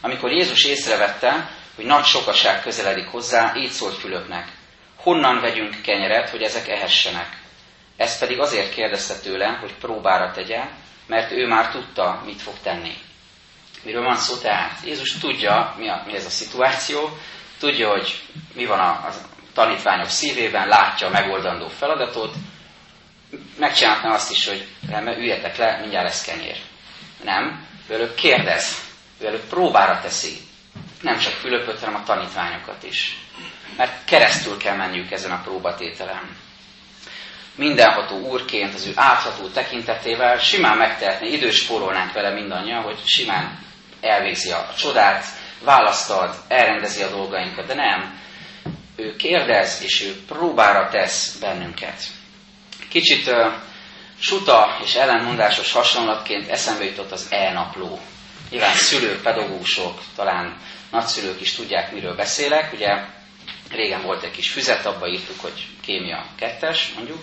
Amikor 0.00 0.30
Jézus 0.30 0.64
észrevette, 0.64 1.50
hogy 1.76 1.84
nagy 1.84 2.04
sokaság 2.04 2.62
közeledik 2.62 3.06
hozzá, 3.06 3.52
így 3.56 3.70
szólt 3.70 3.94
Fülöpnek, 3.94 4.48
honnan 4.96 5.40
vegyünk 5.40 5.82
kenyeret, 5.82 6.30
hogy 6.30 6.42
ezek 6.42 6.68
ehessenek. 6.68 7.28
Ez 7.96 8.18
pedig 8.18 8.40
azért 8.40 8.74
kérdezte 8.74 9.20
tőle, 9.20 9.46
hogy 9.46 9.74
próbára 9.74 10.32
tegye, 10.32 10.68
mert 11.06 11.32
ő 11.32 11.46
már 11.46 11.70
tudta, 11.70 12.22
mit 12.24 12.42
fog 12.42 12.54
tenni. 12.62 12.94
Miről 13.82 14.02
van 14.02 14.16
szó 14.16 14.36
tehát? 14.36 14.78
Jézus 14.84 15.12
tudja, 15.12 15.74
mi, 15.78 15.88
a, 15.88 16.02
mi 16.06 16.14
ez 16.14 16.24
a 16.24 16.30
szituáció, 16.30 17.18
tudja, 17.58 17.88
hogy 17.88 18.20
mi 18.54 18.64
van 18.64 18.78
a, 18.78 18.88
a 18.88 19.12
tanítványok 19.54 20.08
szívében, 20.08 20.68
látja 20.68 21.06
a 21.06 21.10
megoldandó 21.10 21.68
feladatot, 21.68 22.34
megcsinálhatná 23.58 24.14
azt 24.14 24.30
is, 24.30 24.46
hogy 24.48 24.66
üljetek 25.18 25.56
le, 25.56 25.78
mindjárt 25.80 26.06
lesz 26.06 26.24
kenyér. 26.24 26.56
Nem, 27.24 27.66
ő 27.88 27.94
előbb 27.94 28.14
kérdez, 28.14 28.76
ő 29.20 29.26
előbb 29.26 29.48
próbára 29.48 30.00
teszi, 30.00 30.36
nem 31.00 31.18
csak 31.18 31.32
Fülöpöt, 31.32 31.78
hanem 31.80 31.94
a 31.94 32.02
tanítványokat 32.04 32.82
is. 32.82 33.18
Mert 33.76 34.04
keresztül 34.04 34.56
kell 34.56 34.76
menniük 34.76 35.10
ezen 35.10 35.30
a 35.30 35.40
próbatételen. 35.42 36.36
Mindenható 37.54 38.16
úrként, 38.18 38.74
az 38.74 38.86
ő 38.86 38.92
átható 38.94 39.48
tekintetével 39.48 40.38
simán 40.38 40.76
megtehetné, 40.76 41.28
idős 41.32 41.56
spórolnánk 41.56 42.12
vele 42.12 42.30
mindannyian, 42.30 42.82
hogy 42.82 42.98
simán 43.04 43.58
elvégzi 44.00 44.50
a 44.50 44.68
csodát, 44.78 45.24
választad, 45.64 46.34
elrendezi 46.48 47.02
a 47.02 47.08
dolgainkat, 47.10 47.66
de 47.66 47.74
nem. 47.74 48.20
Ő 48.96 49.16
kérdez, 49.16 49.80
és 49.82 50.02
ő 50.02 50.24
próbára 50.28 50.88
tesz 50.88 51.36
bennünket. 51.40 52.02
Kicsit 52.88 53.26
uh, 53.26 53.52
suta 54.18 54.78
és 54.84 54.94
ellenmondásos 54.94 55.72
hasonlatként 55.72 56.48
eszembe 56.48 56.84
jutott 56.84 57.12
az 57.12 57.26
e-napló. 57.30 58.00
Nyilván 58.50 58.74
szülők, 58.74 59.22
pedagógusok, 59.22 60.00
talán 60.16 60.56
nagyszülők 60.90 61.40
is 61.40 61.52
tudják, 61.52 61.92
miről 61.92 62.14
beszélek. 62.14 62.72
Ugye 62.72 63.04
régen 63.70 64.02
volt 64.02 64.22
egy 64.22 64.30
kis 64.30 64.50
füzet, 64.50 64.86
abba 64.86 65.08
írtuk, 65.08 65.40
hogy 65.40 65.66
kémia 65.80 66.26
kettes, 66.36 66.92
mondjuk, 66.94 67.18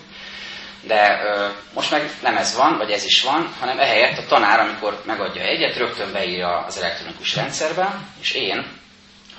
de 0.82 1.20
ö, 1.24 1.48
most 1.74 1.90
meg 1.90 2.10
nem 2.22 2.36
ez 2.36 2.56
van, 2.56 2.76
vagy 2.76 2.90
ez 2.90 3.04
is 3.04 3.22
van, 3.22 3.54
hanem 3.60 3.78
ehelyett 3.78 4.18
a 4.18 4.26
tanár, 4.26 4.60
amikor 4.60 5.02
megadja 5.06 5.42
egyet, 5.42 5.76
rögtön 5.76 6.12
beírja 6.12 6.56
az 6.58 6.78
elektronikus 6.78 7.34
rendszerbe, 7.34 7.98
és 8.20 8.32
én, 8.32 8.66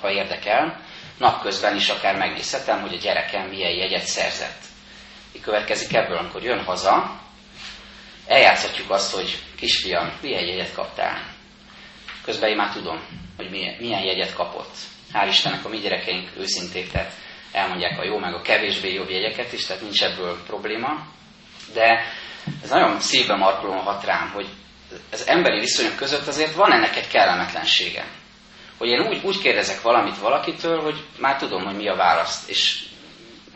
ha 0.00 0.10
érdekel, 0.10 0.80
napközben 1.18 1.76
is 1.76 1.88
akár 1.88 2.16
megnézhetem, 2.16 2.80
hogy 2.80 2.94
a 2.94 2.98
gyerekem 2.98 3.48
milyen 3.48 3.72
jegyet 3.72 4.06
szerzett. 4.06 4.65
Így 5.36 5.42
következik 5.42 5.94
ebből, 5.94 6.16
amikor 6.16 6.42
jön 6.42 6.64
haza, 6.64 7.20
eljátszhatjuk 8.26 8.90
azt, 8.90 9.14
hogy 9.14 9.38
kisfiam, 9.56 10.12
milyen 10.22 10.44
jegyet 10.44 10.72
kaptál. 10.72 11.34
Közben 12.24 12.50
én 12.50 12.56
már 12.56 12.72
tudom, 12.72 13.00
hogy 13.36 13.50
milyen, 13.50 13.76
milyen 13.80 14.02
jegyet 14.02 14.34
kapott. 14.34 14.74
Hál' 15.12 15.28
Istennek 15.28 15.64
a 15.64 15.68
mi 15.68 15.78
gyerekeink 15.78 16.30
őszinték, 16.38 16.90
tehát 16.90 17.12
elmondják 17.52 17.98
a 17.98 18.04
jó 18.04 18.18
meg 18.18 18.34
a 18.34 18.40
kevésbé 18.40 18.92
jobb 18.92 19.10
jegyeket 19.10 19.52
is, 19.52 19.66
tehát 19.66 19.82
nincs 19.82 20.02
ebből 20.02 20.42
probléma. 20.46 21.06
De 21.72 22.04
ez 22.62 22.70
nagyon 22.70 23.00
szívbe 23.00 23.36
markolóan 23.36 23.82
hat 23.82 24.04
rám, 24.04 24.30
hogy 24.30 24.46
az 25.12 25.26
emberi 25.28 25.60
viszonyok 25.60 25.96
között 25.96 26.26
azért 26.26 26.54
van 26.54 26.72
ennek 26.72 26.96
egy 26.96 27.08
kellemetlensége. 27.08 28.04
Hogy 28.78 28.88
én 28.88 29.00
úgy, 29.00 29.20
úgy 29.24 29.38
kérdezek 29.38 29.82
valamit 29.82 30.18
valakitől, 30.18 30.80
hogy 30.80 31.04
már 31.18 31.38
tudom, 31.38 31.64
hogy 31.64 31.76
mi 31.76 31.88
a 31.88 31.96
választ, 31.96 32.48
és 32.48 32.85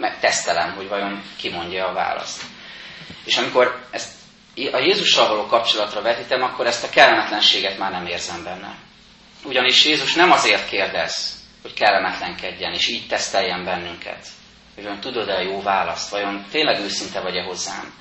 megtesztelem, 0.00 0.74
hogy 0.74 0.88
vajon 0.88 1.22
kimondja 1.36 1.88
a 1.88 1.92
választ. 1.92 2.42
És 3.24 3.36
amikor 3.36 3.86
ezt 3.90 4.18
a 4.72 4.78
Jézussal 4.78 5.28
való 5.28 5.46
kapcsolatra 5.46 6.02
vetítem, 6.02 6.42
akkor 6.42 6.66
ezt 6.66 6.84
a 6.84 6.90
kellemetlenséget 6.90 7.78
már 7.78 7.90
nem 7.90 8.06
érzem 8.06 8.44
benne. 8.44 8.74
Ugyanis 9.44 9.84
Jézus 9.84 10.14
nem 10.14 10.30
azért 10.30 10.68
kérdez, 10.68 11.38
hogy 11.62 11.74
kellemetlenkedjen, 11.74 12.72
és 12.72 12.88
így 12.88 13.06
teszteljen 13.06 13.64
bennünket, 13.64 14.26
hogy 14.74 14.84
vajon 14.84 15.00
tudod-e 15.00 15.34
a 15.34 15.42
jó 15.42 15.62
választ, 15.62 16.10
vajon 16.10 16.44
tényleg 16.50 16.80
őszinte 16.80 17.20
vagy-e 17.20 17.42
hozzám, 17.42 17.92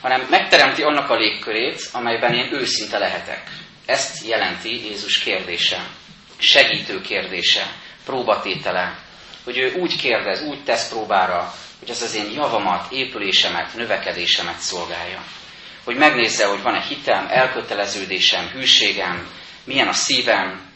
hanem 0.00 0.26
megteremti 0.30 0.82
annak 0.82 1.10
a 1.10 1.16
légkörét, 1.16 1.88
amelyben 1.92 2.34
én 2.34 2.52
őszinte 2.52 2.98
lehetek. 2.98 3.42
Ezt 3.86 4.26
jelenti 4.26 4.84
Jézus 4.84 5.18
kérdése, 5.18 5.86
segítő 6.38 7.00
kérdése, 7.00 7.66
próbatétele, 8.04 8.98
hogy 9.44 9.58
ő 9.58 9.74
úgy 9.74 9.96
kérdez, 9.96 10.42
úgy 10.42 10.64
tesz 10.64 10.88
próbára, 10.88 11.54
hogy 11.78 11.90
az 11.90 12.02
az 12.02 12.14
én 12.14 12.30
javamat, 12.32 12.92
épülésemet, 12.92 13.74
növekedésemet 13.74 14.58
szolgálja. 14.58 15.22
Hogy 15.84 15.96
megnézze, 15.96 16.46
hogy 16.46 16.62
van-e 16.62 16.80
hitem, 16.80 17.26
elköteleződésem, 17.30 18.48
hűségem, 18.48 19.28
milyen 19.64 19.88
a 19.88 19.92
szívem, 19.92 20.72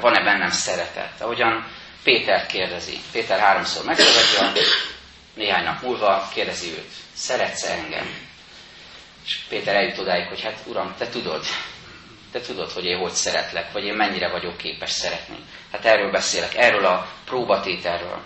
van-e 0.00 0.24
bennem 0.24 0.50
szeretet. 0.50 1.20
Ahogyan 1.20 1.66
Péter 2.02 2.46
kérdezi. 2.46 2.98
Péter 3.12 3.38
háromszor 3.38 3.84
megtagadja, 3.84 4.62
néhány 5.34 5.64
nap 5.64 5.82
múlva 5.82 6.28
kérdezi 6.34 6.68
őt, 6.70 6.90
szeretsz 7.14 7.62
engem? 7.64 8.06
És 9.24 9.38
Péter 9.48 9.74
eljut 9.74 9.98
odáig, 9.98 10.26
hogy 10.28 10.40
hát 10.42 10.58
Uram, 10.66 10.94
te 10.98 11.08
tudod, 11.08 11.44
te 12.32 12.40
tudod, 12.40 12.70
hogy 12.70 12.84
én 12.84 12.98
hogy 12.98 13.12
szeretlek, 13.12 13.72
vagy 13.72 13.84
én 13.84 13.94
mennyire 13.94 14.28
vagyok 14.30 14.56
képes 14.56 14.90
szeretni. 14.90 15.36
Hát 15.74 15.84
erről 15.84 16.10
beszélek, 16.10 16.54
erről 16.54 16.84
a 16.86 17.06
próbatételről. 17.24 18.20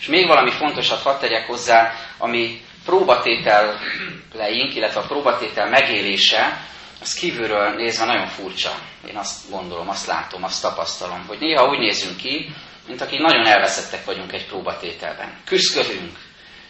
És 0.00 0.06
még 0.06 0.26
valami 0.26 0.50
fontosat 0.50 1.02
hadd 1.02 1.20
tegyek 1.20 1.46
hozzá, 1.46 1.92
ami 2.18 2.60
próbatételleink, 2.84 4.74
illetve 4.74 5.00
a 5.00 5.06
próbatétel 5.06 5.68
megélése, 5.68 6.60
az 7.00 7.14
kívülről 7.14 7.74
nézve 7.74 8.04
nagyon 8.04 8.26
furcsa. 8.26 8.74
Én 9.08 9.16
azt 9.16 9.50
gondolom, 9.50 9.88
azt 9.88 10.06
látom, 10.06 10.44
azt 10.44 10.62
tapasztalom, 10.62 11.24
hogy 11.26 11.38
néha 11.38 11.68
úgy 11.68 11.78
nézünk 11.78 12.16
ki, 12.16 12.54
mint 12.86 13.00
akik 13.00 13.18
nagyon 13.20 13.46
elveszettek 13.46 14.04
vagyunk 14.04 14.32
egy 14.32 14.46
próbatételben. 14.46 15.40
Küszkölünk, 15.44 16.18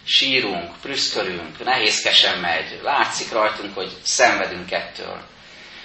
sírunk, 0.05 0.71
prüszkölünk, 0.83 1.65
nehézkesen 1.65 2.39
megy, 2.39 2.81
látszik 2.83 3.33
rajtunk, 3.33 3.75
hogy 3.75 3.93
szenvedünk 4.03 4.71
ettől. 4.73 5.21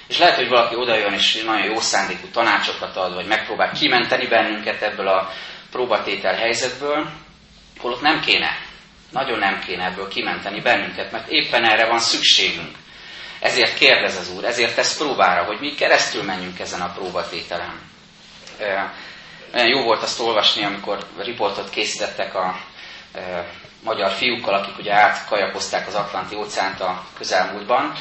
És 0.08 0.18
lehet, 0.18 0.36
hogy 0.36 0.48
valaki 0.48 0.76
odajön 0.76 1.14
és 1.14 1.44
nagyon 1.44 1.66
jó 1.66 1.80
szándékú 1.80 2.28
tanácsokat 2.28 2.96
ad, 2.96 3.14
vagy 3.14 3.26
megpróbál 3.26 3.72
kimenteni 3.72 4.28
bennünket 4.28 4.82
ebből 4.82 5.08
a 5.08 5.32
próbatétel 5.72 6.34
helyzetből, 6.36 7.10
holott 7.80 8.02
nem 8.02 8.20
kéne, 8.20 8.58
nagyon 9.12 9.40
nem 9.40 9.60
kéne 9.60 9.86
ebből 9.86 10.08
kimenteni 10.08 10.62
bennünket, 10.62 11.12
mert 11.12 11.30
éppen 11.30 11.64
erre 11.64 11.88
van 11.88 12.00
szükségünk. 12.00 12.76
Ezért 13.40 13.78
kérdez 13.78 14.18
az 14.18 14.30
Úr, 14.30 14.44
ezért 14.44 14.76
tesz 14.76 14.98
próbára, 14.98 15.44
hogy 15.44 15.60
mi 15.60 15.76
keresztül 15.76 16.24
menjünk 16.24 16.60
ezen 16.60 16.82
a 16.82 16.92
próbatételen. 16.94 17.80
Olyan 19.54 19.68
jó 19.68 19.84
volt 19.84 20.04
azt 20.04 20.20
olvasni, 20.20 20.64
amikor 20.64 21.06
riportot 21.18 21.70
készítettek 21.70 22.36
a 22.36 22.60
magyar 23.84 24.12
fiúkkal, 24.12 24.54
akik 24.54 24.78
ugye 24.78 24.94
átkajakozták 24.94 25.88
az 25.88 25.96
Atlanti 25.96 26.36
óceánt 26.36 26.80
a 26.82 27.06
közelmúltban, 27.18 27.94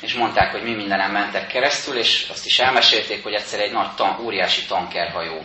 és 0.00 0.14
mondták, 0.14 0.52
hogy 0.52 0.62
mi 0.62 0.74
mindenem 0.74 1.12
mentek 1.12 1.46
keresztül, 1.46 1.96
és 1.96 2.26
azt 2.30 2.46
is 2.46 2.58
elmesélték, 2.58 3.22
hogy 3.22 3.32
egyszer 3.32 3.60
egy 3.60 3.72
nagy, 3.72 3.94
tan, 3.94 4.20
óriási 4.20 4.64
tankerhajó 4.66 5.44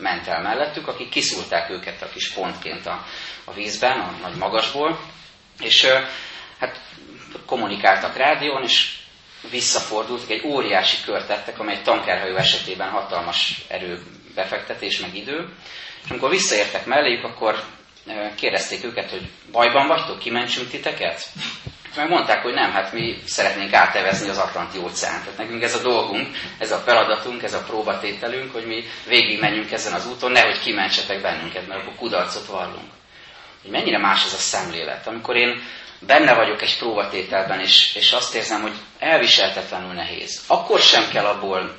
ment 0.00 0.26
el 0.26 0.42
mellettük, 0.42 0.88
akik 0.88 1.08
kiszúrták 1.08 1.70
őket 1.70 2.02
a 2.02 2.08
kis 2.08 2.32
pontként 2.32 2.86
a, 2.86 3.06
a 3.44 3.52
vízben, 3.52 3.98
a 4.00 4.10
nagy 4.22 4.34
magasból, 4.34 5.00
és 5.60 5.86
hát 6.58 6.80
kommunikáltak 7.46 8.16
rádión, 8.16 8.62
és 8.62 8.98
visszafordultak, 9.50 10.30
egy 10.30 10.44
óriási 10.46 10.96
kört 11.04 11.26
tettek, 11.26 11.58
amely 11.58 11.74
egy 11.74 11.82
tankerhajó 11.82 12.36
esetében 12.36 12.90
hatalmas 12.90 13.64
erő 13.68 14.02
befektetés, 14.34 15.00
meg 15.00 15.14
idő. 15.14 15.48
És 16.04 16.10
amikor 16.10 16.30
visszaértek 16.30 16.86
melléjük, 16.86 17.24
akkor 17.24 17.62
kérdezték 18.34 18.84
őket, 18.84 19.10
hogy 19.10 19.30
bajban 19.52 19.86
vagytok, 19.86 20.18
kimentsünk 20.18 20.68
titeket? 20.68 21.26
Meg 21.96 22.08
mondták, 22.08 22.42
hogy 22.42 22.54
nem, 22.54 22.72
hát 22.72 22.92
mi 22.92 23.18
szeretnénk 23.26 23.72
átevezni 23.72 24.28
az 24.28 24.38
Atlanti 24.38 24.78
óceánt. 24.78 25.22
Tehát 25.22 25.38
nekünk 25.38 25.62
ez 25.62 25.74
a 25.74 25.82
dolgunk, 25.82 26.36
ez 26.58 26.70
a 26.70 26.76
feladatunk, 26.78 27.42
ez 27.42 27.54
a 27.54 27.62
próbatételünk, 27.62 28.52
hogy 28.52 28.66
mi 28.66 28.84
végig 29.06 29.40
menjünk 29.40 29.70
ezen 29.72 29.92
az 29.92 30.06
úton, 30.06 30.30
nehogy 30.32 30.58
kimentsetek 30.60 31.20
bennünket, 31.20 31.66
mert 31.66 31.80
akkor 31.80 31.94
kudarcot 31.94 32.46
vallunk. 32.46 32.90
Hogy 33.62 33.70
mennyire 33.70 33.98
más 33.98 34.24
ez 34.24 34.32
a 34.32 34.36
szemlélet. 34.36 35.06
Amikor 35.06 35.36
én 35.36 35.62
benne 36.06 36.34
vagyok 36.34 36.62
egy 36.62 36.78
próbatételben, 36.78 37.60
és, 37.60 37.94
és 37.94 38.12
azt 38.12 38.34
érzem, 38.34 38.60
hogy 38.62 38.74
elviseltetlenül 38.98 39.92
nehéz. 39.92 40.42
Akkor 40.46 40.80
sem 40.80 41.08
kell 41.12 41.24
abból 41.24 41.76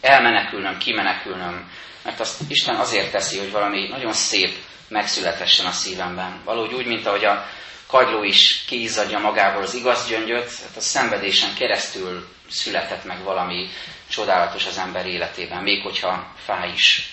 elmenekülnöm, 0.00 0.78
kimenekülnöm, 0.78 1.70
mert 2.02 2.20
azt 2.20 2.40
Isten 2.48 2.74
azért 2.74 3.10
teszi, 3.12 3.38
hogy 3.38 3.50
valami 3.50 3.88
nagyon 3.88 4.12
szép 4.12 4.54
megszületessen 4.88 5.66
a 5.66 5.70
szívemben. 5.70 6.40
Valahogy 6.44 6.74
úgy, 6.74 6.86
mint 6.86 7.06
ahogy 7.06 7.24
a 7.24 7.46
kagyló 7.86 8.22
is 8.22 8.64
kiizzadja 8.66 9.18
magából 9.18 9.62
az 9.62 9.74
igaz 9.74 10.08
gyöngyöt, 10.08 10.44
hát 10.44 10.76
a 10.76 10.80
szenvedésen 10.80 11.54
keresztül 11.54 12.28
született 12.50 13.04
meg 13.04 13.22
valami 13.22 13.68
csodálatos 14.08 14.66
az 14.66 14.78
ember 14.78 15.06
életében, 15.06 15.62
még 15.62 15.82
hogyha 15.82 16.34
fáj 16.44 16.70
is. 16.74 17.10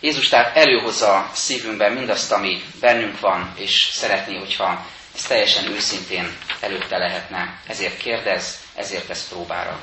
Jézus 0.00 0.28
tehát 0.28 0.56
előhozza 0.56 1.30
szívünkben 1.32 1.92
mindazt, 1.92 2.32
ami 2.32 2.62
bennünk 2.80 3.20
van, 3.20 3.52
és 3.56 3.88
szeretné, 3.92 4.38
hogyha 4.38 4.86
ez 5.14 5.22
teljesen 5.22 5.66
őszintén 5.66 6.36
előtte 6.60 6.98
lehetne. 6.98 7.60
Ezért 7.66 7.96
kérdez, 7.96 8.60
ezért 8.74 9.06
tesz 9.06 9.28
próbára. 9.28 9.80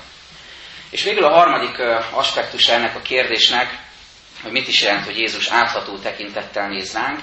És 0.89 1.03
végül 1.03 1.23
a 1.23 1.33
harmadik 1.33 1.79
aspektus 2.11 2.67
ennek 2.67 2.95
a 2.95 3.01
kérdésnek, 3.01 3.77
hogy 4.41 4.51
mit 4.51 4.67
is 4.67 4.81
jelent, 4.81 5.05
hogy 5.05 5.17
Jézus 5.17 5.47
átható 5.47 5.97
tekintettel 5.97 6.67
néz 6.67 6.93
ránk, 6.93 7.19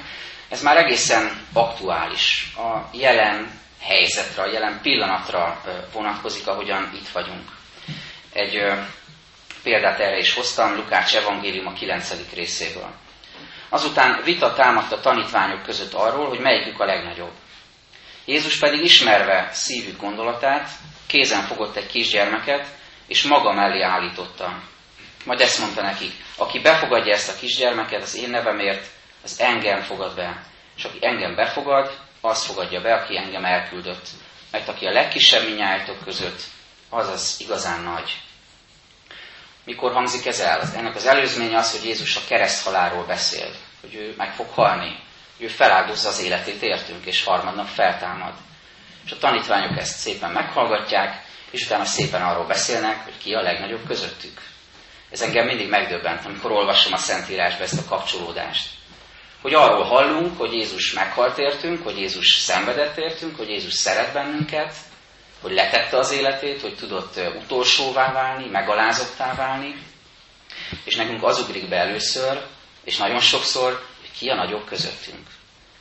ez 0.49 0.63
már 0.63 0.77
egészen 0.77 1.47
aktuális. 1.53 2.53
A 2.57 2.89
jelen 2.93 3.61
helyzetre, 3.81 4.43
a 4.43 4.51
jelen 4.51 4.81
pillanatra 4.83 5.63
vonatkozik, 5.93 6.47
ahogyan 6.47 6.91
itt 6.95 7.09
vagyunk. 7.09 7.49
Egy 8.33 8.63
példát 9.63 10.01
erre 10.01 10.19
is 10.19 10.35
hoztam, 10.35 10.75
Lukács 10.75 11.17
evangélium 11.17 11.67
a 11.67 11.73
9. 11.73 12.15
részéből. 12.35 12.91
Azután 13.69 14.23
vita 14.25 14.53
támadt 14.53 14.93
a 14.93 15.01
tanítványok 15.01 15.63
között 15.63 15.93
arról, 15.93 16.29
hogy 16.29 16.39
melyikük 16.39 16.81
a 16.81 16.85
legnagyobb. 16.85 17.33
Jézus 18.25 18.59
pedig 18.59 18.85
ismerve 18.85 19.49
szívük 19.53 20.01
gondolatát, 20.01 20.69
kézen 21.07 21.43
fogott 21.43 21.77
egy 21.77 21.87
kisgyermeket, 21.87 22.67
és 23.07 23.23
maga 23.23 23.53
mellé 23.53 23.83
állította. 23.83 24.61
Majd 25.25 25.41
ezt 25.41 25.59
mondta 25.59 25.83
nekik, 25.83 26.13
aki 26.37 26.59
befogadja 26.61 27.13
ezt 27.13 27.29
a 27.29 27.39
kisgyermeket 27.39 28.03
az 28.03 28.17
én 28.17 28.31
nevemért, 28.31 28.87
az 29.25 29.41
engem 29.41 29.81
fogad 29.81 30.15
be. 30.15 30.43
És 30.77 30.85
aki 30.85 30.99
engem 31.01 31.35
befogad, 31.35 31.99
az 32.21 32.45
fogadja 32.45 32.81
be, 32.81 32.95
aki 32.95 33.17
engem 33.17 33.45
elküldött. 33.45 34.09
Mert 34.51 34.69
aki 34.69 34.87
a 34.87 34.93
legkisebb 34.93 35.45
minnyájtok 35.45 36.05
között, 36.05 36.43
az 36.89 37.09
az 37.09 37.37
igazán 37.39 37.83
nagy. 37.83 38.23
Mikor 39.65 39.93
hangzik 39.93 40.27
ez 40.27 40.41
el? 40.41 40.61
Ennek 40.75 40.95
az 40.95 41.07
előzménye 41.07 41.57
az, 41.57 41.73
hogy 41.73 41.89
Jézus 41.89 42.17
a 42.17 42.21
kereszthaláról 42.29 43.05
beszél, 43.05 43.51
hogy 43.81 43.95
ő 43.95 44.15
meg 44.17 44.35
fog 44.35 44.47
halni, 44.49 44.99
hogy 45.37 45.47
ő 45.47 45.49
feláldozza 45.49 46.09
az 46.09 46.21
életét 46.21 46.63
értünk, 46.63 47.05
és 47.05 47.25
harmadnap 47.25 47.67
feltámad. 47.67 48.33
És 49.05 49.11
a 49.11 49.19
tanítványok 49.19 49.79
ezt 49.79 49.99
szépen 49.99 50.31
meghallgatják, 50.31 51.25
és 51.51 51.65
utána 51.65 51.85
szépen 51.85 52.23
arról 52.23 52.47
beszélnek, 52.47 53.05
hogy 53.05 53.19
ki 53.19 53.33
a 53.33 53.43
legnagyobb 53.43 53.87
közöttük. 53.87 54.41
Ez 55.11 55.23
engem 55.23 55.47
mindig 55.47 55.69
megdöbbent, 55.69 56.25
amikor 56.25 56.51
olvasom 56.51 56.93
a 56.93 56.97
Szentírásba 56.97 57.63
ezt 57.63 57.79
a 57.79 57.89
kapcsolódást. 57.89 58.69
Hogy 59.45 59.55
arról 59.55 59.85
hallunk, 59.85 60.39
hogy 60.39 60.53
Jézus 60.53 60.93
meghalt 60.93 61.39
értünk, 61.39 61.83
hogy 61.83 61.99
Jézus 61.99 62.27
szenvedett 62.27 62.97
értünk, 62.97 63.37
hogy 63.37 63.49
Jézus 63.49 63.73
szeret 63.73 64.13
bennünket, 64.13 64.75
hogy 65.43 65.53
letette 65.53 65.97
az 65.97 66.13
életét, 66.13 66.61
hogy 66.61 66.77
tudott 66.77 67.21
utolsóvá 67.43 68.13
válni, 68.13 68.49
megalázottá 68.49 69.35
válni, 69.35 69.75
és 70.85 70.97
nekünk 70.97 71.23
az 71.25 71.39
ugrik 71.39 71.69
be 71.69 71.77
először, 71.77 72.43
és 72.85 72.97
nagyon 72.97 73.21
sokszor, 73.21 73.71
hogy 74.01 74.11
ki 74.19 74.29
a 74.29 74.35
nagyobb 74.35 74.65
közöttünk. 74.65 75.27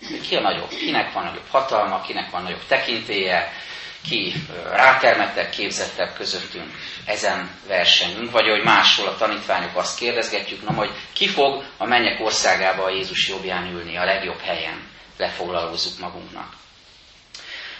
Hogy 0.09 0.27
ki 0.27 0.35
a 0.35 0.41
nagyobb, 0.41 0.69
kinek 0.69 1.13
van 1.13 1.23
nagyobb 1.23 1.47
hatalma, 1.49 2.01
kinek 2.01 2.29
van 2.29 2.43
nagyobb 2.43 2.65
tekintélye, 2.67 3.51
ki 4.09 4.33
rátermettek, 4.71 5.49
képzettebb 5.49 6.13
közöttünk 6.13 6.71
ezen 7.05 7.49
versenyünk, 7.67 8.31
vagy 8.31 8.47
hogy 8.47 8.63
máshol 8.63 9.07
a 9.07 9.17
tanítványok 9.17 9.75
azt 9.75 9.99
kérdezgetjük, 9.99 10.63
na 10.63 10.71
majd 10.71 10.91
ki 11.13 11.27
fog 11.27 11.63
a 11.77 11.85
mennyek 11.85 12.19
országába 12.19 12.83
a 12.83 12.89
Jézus 12.89 13.27
jobbján 13.27 13.67
ülni, 13.67 13.97
a 13.97 14.05
legjobb 14.05 14.39
helyen, 14.39 14.87
lefoglalózzuk 15.17 15.99
magunknak. 15.99 16.53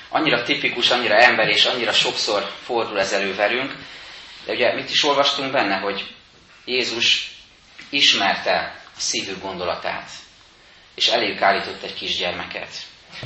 Annyira 0.10 0.44
tipikus, 0.44 0.90
annyira 0.90 1.16
ember, 1.16 1.48
és 1.48 1.66
annyira 1.66 1.92
sokszor 1.92 2.52
fordul 2.64 3.00
ez 3.00 3.12
elő 3.12 3.36
velünk, 3.36 3.76
de 4.46 4.54
ugye 4.54 4.74
mit 4.74 4.90
is 4.90 5.04
olvastunk 5.04 5.52
benne, 5.52 5.78
hogy 5.78 6.14
Jézus 6.66 7.32
ismerte 7.90 8.82
a 8.96 9.00
szívük 9.00 9.42
gondolatát, 9.42 10.10
és 10.96 11.08
eléjük 11.08 11.42
állított 11.42 11.84
egy 11.84 11.94
kisgyermeket. 11.94 12.70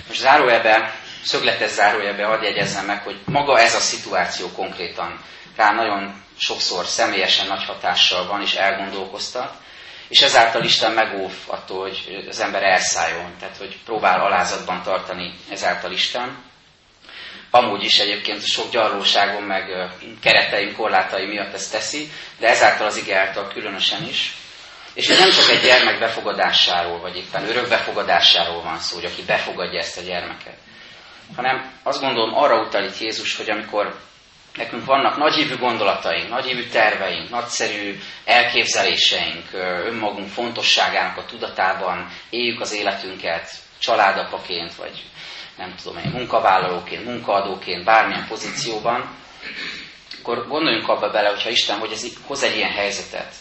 Most 0.07 0.19
zárójelbe 0.19 0.99
szögletes 1.27 1.71
zárójelbe 1.71 2.25
hadd 2.25 2.43
jegyezzem 2.43 2.85
meg, 2.85 3.03
hogy 3.03 3.19
maga 3.25 3.59
ez 3.59 3.75
a 3.75 3.79
szituáció 3.79 4.51
konkrétan 4.51 5.23
rá 5.55 5.71
nagyon 5.71 6.23
sokszor 6.37 6.85
személyesen 6.85 7.47
nagy 7.47 7.63
hatással 7.63 8.27
van, 8.27 8.41
és 8.41 8.53
elgondolkoztat, 8.53 9.53
és 10.07 10.21
ezáltal 10.21 10.63
Isten 10.63 10.91
megóv 10.91 11.31
attól, 11.45 11.81
hogy 11.81 12.25
az 12.29 12.39
ember 12.39 12.63
elszálljon, 12.63 13.35
tehát 13.39 13.57
hogy 13.57 13.77
próbál 13.85 14.21
alázatban 14.21 14.83
tartani 14.83 15.33
ezáltal 15.49 15.91
Isten. 15.91 16.45
Amúgy 17.51 17.83
is 17.83 17.99
egyébként 17.99 18.45
sok 18.45 18.71
gyarlóságon, 18.71 19.43
meg 19.43 19.91
kereteim, 20.21 20.75
korlátai 20.75 21.25
miatt 21.25 21.53
ezt 21.53 21.71
teszi, 21.71 22.11
de 22.39 22.47
ezáltal 22.47 22.85
az 22.85 22.97
ige 22.97 23.19
által 23.19 23.47
különösen 23.47 24.07
is. 24.07 24.35
És 24.93 25.07
nem 25.07 25.29
csak 25.29 25.49
egy 25.49 25.61
gyermek 25.61 25.99
befogadásáról, 25.99 26.99
vagy 26.99 27.17
éppen 27.17 27.49
örök 27.49 27.67
befogadásáról 27.67 28.61
van 28.61 28.79
szó, 28.79 28.95
hogy 28.95 29.05
aki 29.05 29.23
befogadja 29.23 29.79
ezt 29.79 29.97
a 29.97 30.01
gyermeket, 30.01 30.57
hanem 31.35 31.71
azt 31.83 32.01
gondolom 32.01 32.35
arra 32.35 32.61
utal 32.61 32.83
itt 32.83 32.99
Jézus, 32.99 33.35
hogy 33.35 33.49
amikor 33.49 33.99
nekünk 34.55 34.85
vannak 34.85 35.17
nagyívű 35.17 35.57
gondolataink, 35.57 36.29
nagyívű 36.29 36.67
terveink, 36.67 37.29
nagyszerű 37.29 37.99
elképzeléseink, 38.25 39.45
önmagunk 39.85 40.29
fontosságának 40.29 41.17
a 41.17 41.25
tudatában 41.25 42.07
éljük 42.29 42.61
az 42.61 42.73
életünket 42.73 43.51
családapaként, 43.79 44.75
vagy 44.75 45.03
nem 45.57 45.75
tudom 45.83 45.97
én, 45.97 46.11
munkavállalóként, 46.11 47.05
munkaadóként, 47.05 47.83
bármilyen 47.83 48.27
pozícióban, 48.27 49.15
akkor 50.19 50.47
gondoljunk 50.47 50.87
abba 50.87 51.09
bele, 51.09 51.29
hogyha 51.29 51.49
Isten 51.49 51.79
hogy 51.79 51.91
ez 51.91 52.05
hoz 52.27 52.43
egy 52.43 52.55
ilyen 52.55 52.71
helyzetet, 52.71 53.33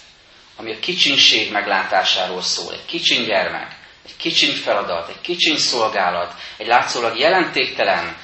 ami 0.56 0.72
a 0.72 0.78
kicsinség 0.78 1.52
meglátásáról 1.52 2.42
szól. 2.42 2.72
Egy 2.72 2.84
kicsin 2.84 3.24
gyermek, 3.24 3.85
egy 4.06 4.16
kicsiny 4.16 4.54
feladat, 4.54 5.08
egy 5.08 5.20
kicsiny 5.20 5.56
szolgálat, 5.56 6.34
egy 6.56 6.66
látszólag 6.66 7.18
jelentéktelen 7.18 8.16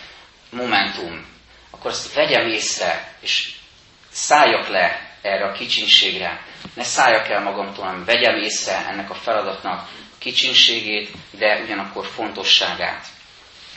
momentum, 0.51 1.27
akkor 1.71 1.90
azt 1.90 2.14
vegyem 2.14 2.49
észre, 2.49 3.14
és 3.21 3.51
szálljak 4.11 4.68
le 4.68 5.11
erre 5.23 5.45
a 5.45 5.53
kicsinségre. 5.53 6.45
Ne 6.75 6.85
szálljak 6.85 7.29
el 7.29 7.42
magamtól, 7.42 7.85
hanem 7.85 8.05
vegyem 8.05 8.37
észre 8.37 8.87
ennek 8.87 9.11
a 9.11 9.14
feladatnak 9.14 9.81
a 9.81 10.18
kicsinségét, 10.18 11.11
de 11.31 11.61
ugyanakkor 11.64 12.07
fontosságát. 12.07 13.07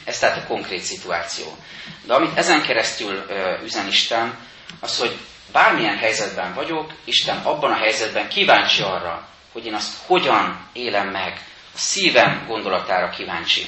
Ez 0.04 0.20
tehát 0.20 0.38
a 0.38 0.48
konkrét 0.48 0.82
szituáció. 0.82 1.58
De 2.04 2.14
amit 2.14 2.38
ezen 2.38 2.62
keresztül 2.62 3.26
üzen 3.64 3.88
Isten, 3.88 4.38
az, 4.80 5.00
hogy 5.00 5.18
bármilyen 5.52 5.98
helyzetben 5.98 6.54
vagyok, 6.54 6.94
Isten 7.04 7.38
abban 7.38 7.72
a 7.72 7.78
helyzetben 7.78 8.30
kíváncsi 8.30 8.82
arra, 8.82 9.28
hogy 9.52 9.66
én 9.66 9.74
azt 9.74 9.94
hogyan 10.06 10.70
élem 10.74 11.08
meg, 11.10 11.42
szívem 11.76 12.46
gondolatára 12.48 13.10
kíváncsi. 13.10 13.66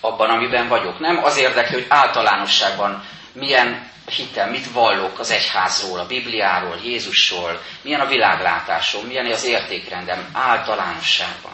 Abban, 0.00 0.30
amiben 0.30 0.68
vagyok. 0.68 0.98
Nem 0.98 1.24
az 1.24 1.36
érdekli, 1.36 1.74
hogy 1.74 1.86
általánosságban 1.88 3.04
milyen 3.32 3.90
hitem, 4.06 4.50
mit 4.50 4.72
vallok 4.72 5.18
az 5.18 5.30
egyházról, 5.30 5.98
a 5.98 6.06
Bibliáról, 6.06 6.78
Jézusról, 6.82 7.62
milyen 7.82 8.00
a 8.00 8.06
világlátásom, 8.06 9.06
milyen 9.06 9.26
az 9.26 9.44
értékrendem 9.44 10.28
általánosságban. 10.32 11.52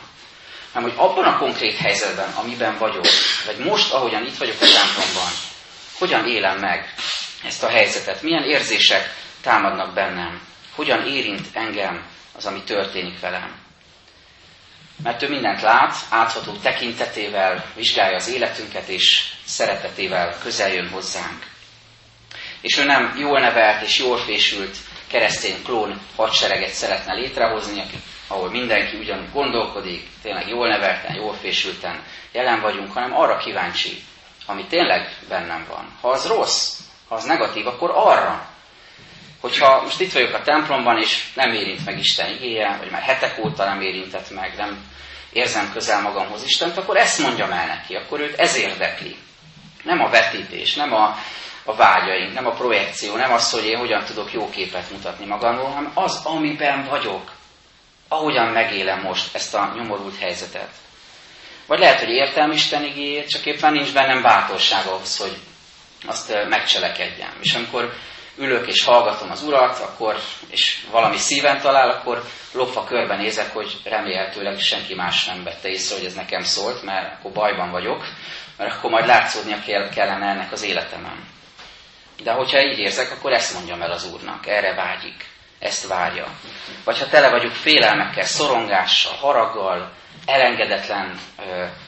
Hanem, 0.73 0.89
hogy 0.89 0.99
abban 0.99 1.25
a 1.25 1.39
konkrét 1.39 1.77
helyzetben, 1.77 2.31
amiben 2.31 2.79
vagyok, 2.79 3.07
vagy 3.47 3.57
most, 3.59 3.93
ahogyan 3.93 4.27
itt 4.27 4.37
vagyok 4.37 4.61
a 4.61 4.67
templomban, 4.67 5.31
hogyan 5.99 6.27
élem 6.29 6.59
meg 6.59 6.95
ezt 7.45 7.63
a 7.63 7.69
helyzetet, 7.69 8.23
milyen 8.23 8.43
érzések 8.43 9.15
támadnak 9.43 9.95
bennem, 9.95 10.41
hogyan 10.75 11.07
érint 11.07 11.47
engem 11.53 12.07
az, 12.37 12.47
ami 12.47 12.63
történik 12.63 13.21
velem. 13.21 13.68
Mert 15.03 15.23
ő 15.23 15.29
mindent 15.29 15.61
lát, 15.61 15.95
átható 16.11 16.53
tekintetével 16.53 17.65
vizsgálja 17.75 18.17
az 18.17 18.29
életünket, 18.29 18.89
és 18.89 19.33
szeretetével 19.45 20.39
közel 20.43 20.73
jön 20.73 20.89
hozzánk. 20.89 21.47
És 22.61 22.79
ő 22.79 22.85
nem 22.85 23.15
jól 23.19 23.41
nevelt 23.41 23.83
és 23.83 23.99
jól 23.99 24.19
fésült 24.19 24.77
keresztény 25.07 25.63
klón 25.63 26.01
hadsereget 26.17 26.73
szeretne 26.73 27.15
létrehozni, 27.15 27.83
ahol 28.27 28.51
mindenki 28.51 28.97
ugyanúgy 28.97 29.33
gondolkodik, 29.33 30.09
tényleg 30.23 30.49
jól 30.49 30.69
nevelten, 30.69 31.15
jól 31.15 31.35
fésülten 31.35 32.03
jelen 32.33 32.61
vagyunk, 32.61 32.93
hanem 32.93 33.15
arra 33.15 33.37
kíváncsi, 33.37 34.03
ami 34.47 34.67
tényleg 34.67 35.17
bennem 35.29 35.67
van. 35.69 35.97
Ha 36.01 36.09
az 36.09 36.27
rossz, 36.27 36.81
ha 37.09 37.15
az 37.15 37.25
negatív, 37.25 37.67
akkor 37.67 37.91
arra. 37.95 38.49
Hogyha 39.41 39.83
most 39.83 40.01
itt 40.01 40.13
vagyok 40.13 40.35
a 40.35 40.43
templomban, 40.43 40.99
és 40.99 41.25
nem 41.35 41.53
érint 41.53 41.85
meg 41.85 41.99
Isten 41.99 42.31
igéje, 42.31 42.77
vagy 42.79 42.91
már 42.91 43.03
hetek 43.03 43.39
óta 43.45 43.65
nem 43.65 43.81
érintett 43.81 44.31
meg, 44.31 44.55
nem 44.57 44.85
érzem 45.33 45.73
közel 45.73 46.03
magamhoz 46.03 46.45
Istent, 46.45 46.77
akkor 46.77 46.97
ezt 46.97 47.19
mondjam 47.19 47.51
el 47.51 47.67
neki, 47.67 47.95
akkor 47.95 48.21
őt 48.21 48.39
ez 48.39 48.57
érdekli. 48.57 49.17
Nem 49.85 50.01
a 50.01 50.09
vetítés, 50.09 50.75
nem 50.75 50.93
a, 50.93 51.17
a 51.65 51.75
vágyaink, 51.75 52.35
nem 52.35 52.47
a 52.47 52.53
projekció, 52.53 53.17
nem 53.17 53.33
az, 53.33 53.51
hogy 53.51 53.65
én 53.65 53.79
hogyan 53.79 54.05
tudok 54.05 54.33
jó 54.33 54.51
képet 54.51 54.91
mutatni 54.91 55.27
magamról, 55.27 55.69
hanem 55.69 55.91
az, 55.95 56.21
amiben 56.25 56.85
vagyok, 56.85 57.33
ahogyan 58.09 58.47
megélem 58.47 59.01
most 59.01 59.35
ezt 59.35 59.55
a 59.55 59.73
nyomorult 59.77 60.19
helyzetet. 60.19 60.71
Vagy 61.67 61.79
lehet, 61.79 61.99
hogy 61.99 62.09
értem 62.09 62.51
Isten 62.51 62.85
igéjét, 62.85 63.29
csak 63.29 63.47
éppen 63.47 63.73
nincs 63.73 63.93
bennem 63.93 64.23
bátorság 64.23 64.87
ahhoz, 64.87 65.17
hogy 65.17 65.37
azt 66.07 66.33
megcselekedjem. 66.49 67.33
És 67.41 67.55
amikor 67.55 67.93
ülök 68.39 68.67
és 68.67 68.85
hallgatom 68.85 69.31
az 69.31 69.43
Urat, 69.43 69.79
akkor, 69.79 70.17
és 70.49 70.87
valami 70.91 71.17
szíven 71.17 71.61
talál, 71.61 71.91
akkor 71.91 72.25
lopva 72.53 72.85
körbenézek, 72.85 73.53
hogy 73.53 73.77
remélhetőleg 73.85 74.59
senki 74.59 74.95
más 74.95 75.25
nem 75.25 75.45
vette 75.45 75.69
észre, 75.69 75.97
hogy 75.97 76.05
ez 76.05 76.15
nekem 76.15 76.43
szólt, 76.43 76.83
mert 76.83 77.15
akkor 77.15 77.33
bajban 77.33 77.71
vagyok, 77.71 78.05
mert 78.57 78.73
akkor 78.73 78.91
majd 78.91 79.07
látszódnia 79.07 79.61
kell, 79.67 79.89
kellene 79.89 80.27
ennek 80.27 80.53
az 80.53 80.63
életemen. 80.63 81.27
De 82.23 82.33
hogyha 82.33 82.61
így 82.61 82.79
érzek, 82.79 83.13
akkor 83.13 83.33
ezt 83.33 83.55
mondjam 83.55 83.83
el 83.83 83.91
az 83.91 84.13
Úrnak, 84.13 84.47
erre 84.47 84.75
vágyik, 84.75 85.25
ezt 85.59 85.87
várja. 85.87 86.27
Vagy 86.85 86.99
ha 86.99 87.07
tele 87.07 87.31
vagyok 87.31 87.53
félelmekkel, 87.53 88.25
szorongással, 88.25 89.15
haraggal, 89.15 89.93
elengedetlen 90.27 91.19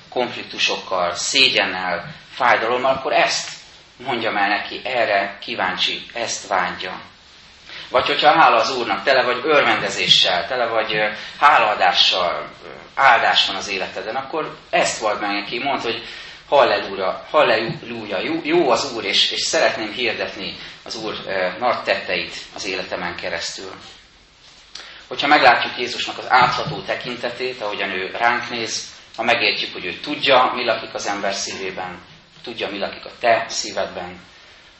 konfliktusokkal, 0.08 1.14
szégyennel, 1.14 2.14
fájdalommal, 2.32 2.92
akkor 2.92 3.12
ezt 3.12 3.59
mondjam 4.04 4.36
el 4.36 4.48
neki, 4.48 4.80
erre 4.84 5.38
kíváncsi, 5.40 6.02
ezt 6.14 6.46
vágyja. 6.46 7.00
Vagy 7.88 8.06
hogyha 8.06 8.40
hála 8.40 8.56
az 8.56 8.76
Úrnak, 8.76 9.02
tele 9.02 9.24
vagy 9.24 9.40
örvendezéssel, 9.44 10.46
tele 10.46 10.66
vagy 10.66 10.92
hálaadással, 11.38 12.48
áldás 12.94 13.46
van 13.46 13.56
az 13.56 13.68
életeden, 13.68 14.16
akkor 14.16 14.56
ezt 14.70 15.00
vald 15.00 15.20
meg 15.20 15.30
neki, 15.30 15.58
mondd, 15.58 15.80
hogy 15.80 16.02
halleluja, 16.48 17.26
halleluja 17.30 18.18
jó 18.42 18.70
az 18.70 18.92
Úr, 18.94 19.04
és, 19.04 19.30
és 19.30 19.40
szeretném 19.40 19.92
hirdetni 19.92 20.56
az 20.84 20.96
Úr 20.96 21.14
e, 21.26 21.56
nagy 21.58 21.82
tetteit 21.82 22.34
az 22.54 22.66
életemen 22.66 23.16
keresztül. 23.16 23.72
Hogyha 25.08 25.26
meglátjuk 25.26 25.78
Jézusnak 25.78 26.18
az 26.18 26.26
átható 26.28 26.80
tekintetét, 26.80 27.60
ahogyan 27.60 27.90
ő 27.90 28.10
ránk 28.18 28.50
néz, 28.50 28.94
ha 29.16 29.22
megértjük, 29.22 29.72
hogy 29.72 29.84
ő 29.84 29.94
tudja, 29.94 30.52
mi 30.54 30.64
lakik 30.64 30.94
az 30.94 31.06
ember 31.06 31.34
szívében, 31.34 31.98
tudja, 32.42 32.68
mi 32.70 32.78
lakik 32.78 33.04
a 33.04 33.10
te 33.20 33.44
szívedben, 33.48 34.20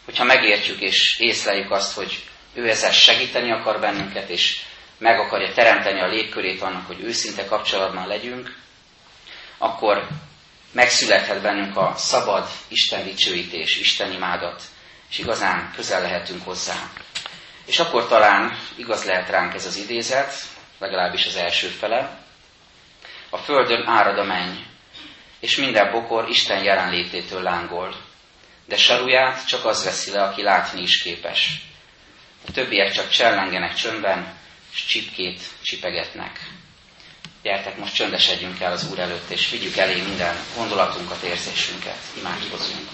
hogyha 0.05 0.25
megértjük 0.25 0.81
és 0.81 1.19
észleljük 1.19 1.71
azt, 1.71 1.95
hogy 1.95 2.25
ő 2.55 2.69
ezzel 2.69 2.93
segíteni 2.93 3.53
akar 3.53 3.81
bennünket, 3.81 4.29
és 4.29 4.63
meg 4.99 5.19
akarja 5.19 5.53
teremteni 5.53 6.01
a 6.01 6.09
légkörét 6.09 6.63
annak, 6.63 6.87
hogy 6.87 7.01
őszinte 7.01 7.45
kapcsolatban 7.45 8.07
legyünk, 8.07 8.57
akkor 9.59 10.09
megszülethet 10.73 11.43
bennünk 11.43 11.77
a 11.77 11.95
szabad 11.97 12.49
Isten 12.69 13.05
dicsőítés, 13.05 13.77
Isten 13.77 14.13
imádat, 14.13 14.63
és 15.11 15.19
igazán 15.19 15.73
közel 15.75 16.03
lehetünk 16.03 16.45
hozzá. 16.45 16.91
És 17.67 17.79
akkor 17.79 18.09
talán 18.09 18.59
igaz 18.77 19.05
lehet 19.05 19.29
ránk 19.29 19.55
ez 19.55 19.67
az 19.67 19.77
idézet, 19.77 20.33
legalábbis 20.79 21.27
az 21.27 21.37
első 21.37 21.67
fele. 21.67 22.19
A 23.31 23.39
földön 23.39 23.87
árad 23.87 24.19
a 24.19 24.25
menny, 24.25 24.70
és 25.41 25.57
minden 25.57 25.93
bokor 25.93 26.29
Isten 26.29 26.63
jelenlététől 26.63 27.43
lángol. 27.43 27.95
De 28.67 28.77
saruját 28.77 29.47
csak 29.47 29.65
az 29.65 29.85
veszi 29.85 30.11
le, 30.11 30.23
aki 30.23 30.43
látni 30.43 30.83
is 30.83 31.03
képes. 31.03 31.61
A 32.49 32.53
többiek 32.53 32.93
csak 32.93 33.11
csellengenek 33.11 33.75
csöndben, 33.75 34.39
és 34.73 34.85
csipkét 34.85 35.43
csipegetnek. 35.63 36.41
Gyertek, 37.43 37.77
most 37.77 37.95
csöndesedjünk 37.95 38.61
el 38.61 38.73
az 38.73 38.91
Úr 38.91 38.99
előtt, 38.99 39.31
és 39.31 39.51
vigyük 39.51 39.77
elé 39.77 40.03
minden 40.03 40.37
gondolatunkat, 40.57 41.23
érzésünket. 41.23 41.99
Imádkozzunk. 42.19 42.89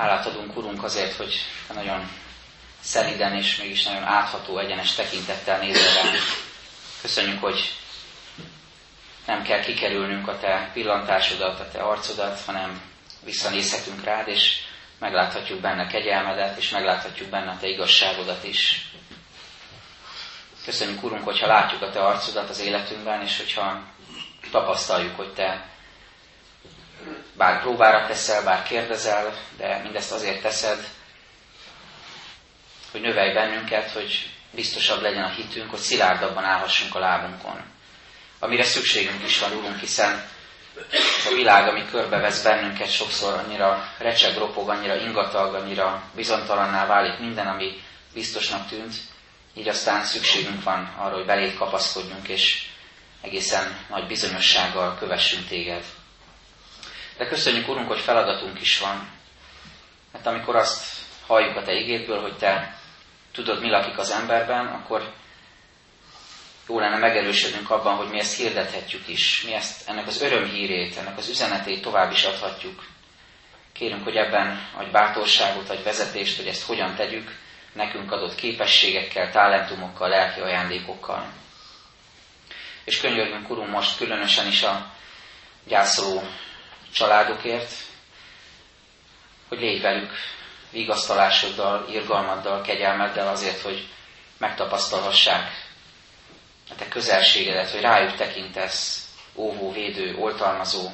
Hálát 0.00 0.26
adunk, 0.26 0.56
Urunk, 0.56 0.82
azért, 0.82 1.16
hogy 1.16 1.34
nagyon 1.74 2.10
szeliden 2.80 3.34
és 3.36 3.56
mégis 3.56 3.84
nagyon 3.84 4.02
átható, 4.02 4.58
egyenes 4.58 4.92
tekintettel 4.92 5.58
nézel 5.58 6.02
ránk. 6.02 6.18
Köszönjük, 7.00 7.40
hogy 7.40 7.74
nem 9.26 9.42
kell 9.42 9.60
kikerülnünk 9.60 10.28
a 10.28 10.38
Te 10.38 10.70
pillantásodat, 10.72 11.60
a 11.60 11.68
Te 11.68 11.78
arcodat, 11.78 12.40
hanem 12.44 12.80
visszanézhetünk 13.24 14.04
rád, 14.04 14.28
és 14.28 14.60
megláthatjuk 14.98 15.60
benne 15.60 15.86
kegyelmedet, 15.86 16.58
és 16.58 16.70
megláthatjuk 16.70 17.28
benne 17.28 17.50
a 17.50 17.58
Te 17.60 17.68
igazságodat 17.68 18.44
is. 18.44 18.90
Köszönjük, 20.64 21.02
Urunk, 21.02 21.24
hogyha 21.24 21.46
látjuk 21.46 21.82
a 21.82 21.90
Te 21.90 22.00
arcodat 22.00 22.48
az 22.48 22.60
életünkben, 22.60 23.22
és 23.22 23.36
hogyha 23.36 23.82
tapasztaljuk, 24.50 25.16
hogy 25.16 25.32
Te 25.32 25.68
bár 27.40 27.60
próbára 27.60 28.06
teszel, 28.06 28.42
bár 28.44 28.62
kérdezel, 28.62 29.34
de 29.56 29.80
mindezt 29.82 30.12
azért 30.12 30.42
teszed, 30.42 30.78
hogy 32.90 33.00
növelj 33.00 33.32
bennünket, 33.32 33.90
hogy 33.90 34.30
biztosabb 34.50 35.02
legyen 35.02 35.24
a 35.24 35.28
hitünk, 35.28 35.70
hogy 35.70 35.78
szilárdabban 35.78 36.44
állhassunk 36.44 36.94
a 36.94 36.98
lábunkon. 36.98 37.62
Amire 38.38 38.64
szükségünk 38.64 39.24
is 39.24 39.38
van, 39.38 39.52
Úrunk, 39.52 39.78
hiszen 39.78 40.28
a 41.30 41.34
világ, 41.34 41.68
ami 41.68 41.84
körbevesz 41.90 42.42
bennünket, 42.42 42.90
sokszor 42.92 43.34
annyira 43.34 43.92
recseg, 43.98 44.36
ropog, 44.36 44.68
annyira 44.68 44.94
ingatag, 44.96 45.54
annyira 45.54 46.02
bizonytalanná 46.14 46.86
válik 46.86 47.18
minden, 47.18 47.46
ami 47.46 47.82
biztosnak 48.12 48.68
tűnt, 48.68 48.94
így 49.54 49.68
aztán 49.68 50.04
szükségünk 50.04 50.62
van 50.62 50.94
arra, 50.98 51.14
hogy 51.14 51.26
belét 51.26 51.56
kapaszkodjunk, 51.56 52.28
és 52.28 52.66
egészen 53.20 53.86
nagy 53.88 54.06
bizonyossággal 54.06 54.96
kövessünk 54.98 55.46
téged. 55.48 55.84
De 57.20 57.26
köszönjük, 57.26 57.68
Urunk, 57.68 57.88
hogy 57.88 58.00
feladatunk 58.00 58.60
is 58.60 58.78
van. 58.78 59.08
Mert 60.12 60.26
amikor 60.26 60.56
azt 60.56 60.96
halljuk 61.26 61.56
a 61.56 61.62
Te 61.62 61.72
igédből, 61.72 62.20
hogy 62.20 62.36
Te 62.36 62.78
tudod, 63.32 63.60
mi 63.60 63.70
lakik 63.70 63.98
az 63.98 64.10
emberben, 64.10 64.66
akkor 64.66 65.12
jó 66.68 66.78
lenne 66.78 66.98
megerősödnünk 66.98 67.70
abban, 67.70 67.96
hogy 67.96 68.08
mi 68.08 68.18
ezt 68.18 68.36
hirdethetjük 68.36 69.08
is. 69.08 69.42
Mi 69.42 69.54
ezt, 69.54 69.88
ennek 69.88 70.06
az 70.06 70.22
örömhírét, 70.22 70.96
ennek 70.96 71.18
az 71.18 71.28
üzenetét 71.28 71.82
tovább 71.82 72.12
is 72.12 72.24
adhatjuk. 72.24 72.84
Kérünk, 73.72 74.04
hogy 74.04 74.16
ebben 74.16 74.68
adj 74.76 74.90
bátorságot, 74.90 75.70
adj 75.70 75.82
vezetést, 75.82 76.36
hogy 76.36 76.46
ezt 76.46 76.66
hogyan 76.66 76.94
tegyük, 76.94 77.38
nekünk 77.72 78.12
adott 78.12 78.34
képességekkel, 78.34 79.30
talentumokkal, 79.30 80.08
lelki 80.08 80.40
ajándékokkal. 80.40 81.26
És 82.84 83.00
könyörgünk, 83.00 83.50
Urunk, 83.50 83.70
most 83.70 83.96
különösen 83.96 84.46
is 84.46 84.62
a 84.62 84.92
gyászoló 85.66 86.22
családokért, 86.92 87.72
hogy 89.48 89.58
légy 89.58 89.80
velük 89.80 90.12
vigasztalásoddal, 90.70 91.88
irgalmaddal, 91.90 92.60
kegyelmeddel 92.60 93.28
azért, 93.28 93.60
hogy 93.60 93.88
megtapasztalhassák 94.38 95.68
a 96.70 96.74
te 96.74 96.88
közelségedet, 96.88 97.70
hogy 97.70 97.80
rájuk 97.80 98.16
tekintesz, 98.16 99.08
óvó, 99.34 99.72
védő, 99.72 100.16
oltalmazó, 100.16 100.90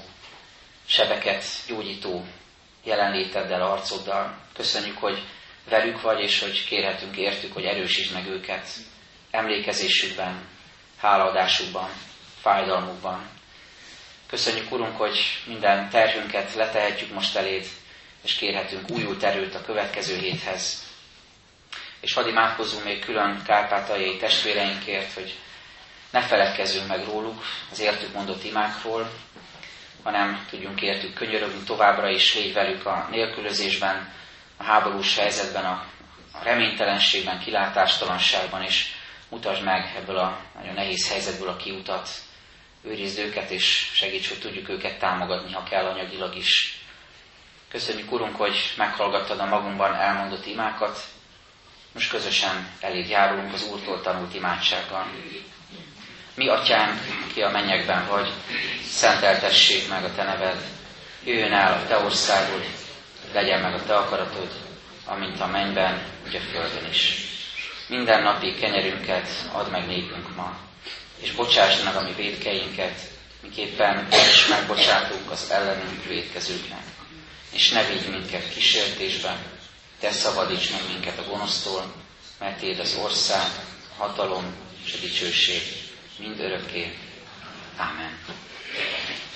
sebeket 0.87 1.45
gyógyító 1.67 2.25
jelenléteddel, 2.85 3.63
arcoddal. 3.63 4.39
Köszönjük, 4.55 4.99
hogy 4.99 5.23
velük 5.69 6.01
vagy, 6.01 6.21
és 6.21 6.41
hogy 6.41 6.65
kérhetünk 6.65 7.17
értük, 7.17 7.53
hogy 7.53 7.65
erősítsd 7.65 8.13
meg 8.13 8.27
őket 8.27 8.69
emlékezésükben, 9.31 10.49
hálaadásukban, 11.01 11.91
fájdalmukban. 12.41 13.36
Köszönjük, 14.27 14.73
Urunk, 14.73 14.97
hogy 14.97 15.19
minden 15.47 15.91
terhünket 15.91 16.55
letehetjük 16.55 17.13
most 17.13 17.37
eléd, 17.37 17.67
és 18.23 18.35
kérhetünk 18.35 18.91
újult 18.91 19.23
erőt 19.23 19.55
a 19.55 19.63
következő 19.63 20.17
héthez. 20.17 20.85
És 22.01 22.13
hadd 22.13 22.29
imádkozzunk 22.29 22.85
még 22.85 23.05
külön 23.05 23.43
kárpátaljai 23.47 24.17
testvéreinkért, 24.17 25.13
hogy 25.13 25.35
ne 26.11 26.21
feledkezzünk 26.21 26.87
meg 26.87 27.05
róluk, 27.05 27.43
az 27.71 27.81
értük 27.81 28.13
mondott 28.13 28.45
imákról, 28.45 29.11
hanem 30.03 30.47
tudjunk 30.51 30.81
értük 30.83 31.15
könyörögni 31.15 31.63
továbbra 31.65 32.11
is, 32.11 32.35
légy 32.35 32.53
velük 32.53 32.87
a 32.87 33.09
nélkülözésben, 33.11 34.13
a 34.57 34.63
háborús 34.63 35.17
helyzetben, 35.19 35.65
a, 35.65 35.85
reménytelenségben, 36.43 37.39
kilátástalanságban, 37.39 38.63
és 38.63 38.93
mutasd 39.29 39.63
meg 39.63 39.95
ebből 39.97 40.17
a 40.17 40.41
nagyon 40.59 40.75
nehéz 40.75 41.09
helyzetből 41.09 41.49
a 41.49 41.57
kiutat, 41.57 42.09
őrizd 42.87 43.19
őket, 43.19 43.51
és 43.51 43.91
segíts, 43.93 44.29
hogy 44.29 44.39
tudjuk 44.39 44.69
őket 44.69 44.99
támogatni, 44.99 45.53
ha 45.53 45.63
kell 45.63 45.85
anyagilag 45.85 46.37
is. 46.37 46.81
Köszönjük, 47.69 48.13
Urunk, 48.13 48.37
hogy 48.37 48.73
meghallgattad 48.77 49.41
a 49.41 49.45
magunkban 49.45 49.95
elmondott 49.95 50.47
imákat. 50.47 51.01
Most 51.93 52.11
közösen 52.11 52.69
eléd 52.81 53.09
járulunk 53.09 53.53
az 53.53 53.69
Úrtól 53.73 54.01
tanult 54.01 54.35
imádsággal. 54.35 55.07
Mi, 56.35 56.49
Atyánk, 56.49 57.01
ki 57.35 57.43
a 57.43 57.51
mennyekben 57.51 58.07
vagy, 58.09 58.33
szenteltessék 58.85 59.89
meg 59.89 60.05
a 60.05 60.15
Te 60.15 60.23
neved, 60.23 60.57
jöjjön 61.25 61.53
el 61.53 61.73
a 61.73 61.87
Te 61.87 61.97
országod, 61.99 62.65
legyen 63.33 63.61
meg 63.61 63.75
a 63.75 63.83
Te 63.83 63.97
akaratod, 63.97 64.51
amint 65.05 65.41
a 65.41 65.47
mennyben, 65.47 66.03
úgy 66.27 66.37
a 66.37 66.41
földön 66.41 66.91
is. 66.91 67.15
Minden 67.89 68.23
napi 68.23 68.55
kenyerünket 68.55 69.29
add 69.53 69.71
meg 69.71 69.87
nékünk 69.87 70.37
ma, 70.37 70.66
és 71.21 71.33
bocsásd 71.33 71.85
meg 71.85 71.97
a 71.97 72.03
mi 72.03 72.13
védkeinket, 72.17 73.01
miképpen 73.43 74.09
is 74.11 74.47
megbocsátunk 74.47 75.31
az 75.31 75.51
ellenünk 75.51 76.05
védkezőknek. 76.05 76.83
És 77.53 77.71
ne 77.71 77.85
vigy 77.85 78.09
minket 78.11 78.53
kísértésbe, 78.55 79.37
te 80.01 80.11
szabadíts 80.13 80.71
meg 80.71 80.81
minket 80.93 81.19
a 81.19 81.25
gonosztól, 81.31 81.93
mert 82.39 82.59
Téd 82.59 82.79
az 82.79 82.99
ország, 83.03 83.47
a 83.99 84.03
hatalom 84.03 84.45
és 84.85 84.93
a 84.93 84.97
dicsőség 85.01 85.63
mind 86.19 86.41
örökké. 86.41 86.97
Ámen. 87.77 88.19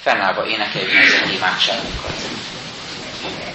Fennállva 0.01 0.47
énekeljük 0.47 1.23
az 1.25 1.31
imádságunkat. 1.31 2.15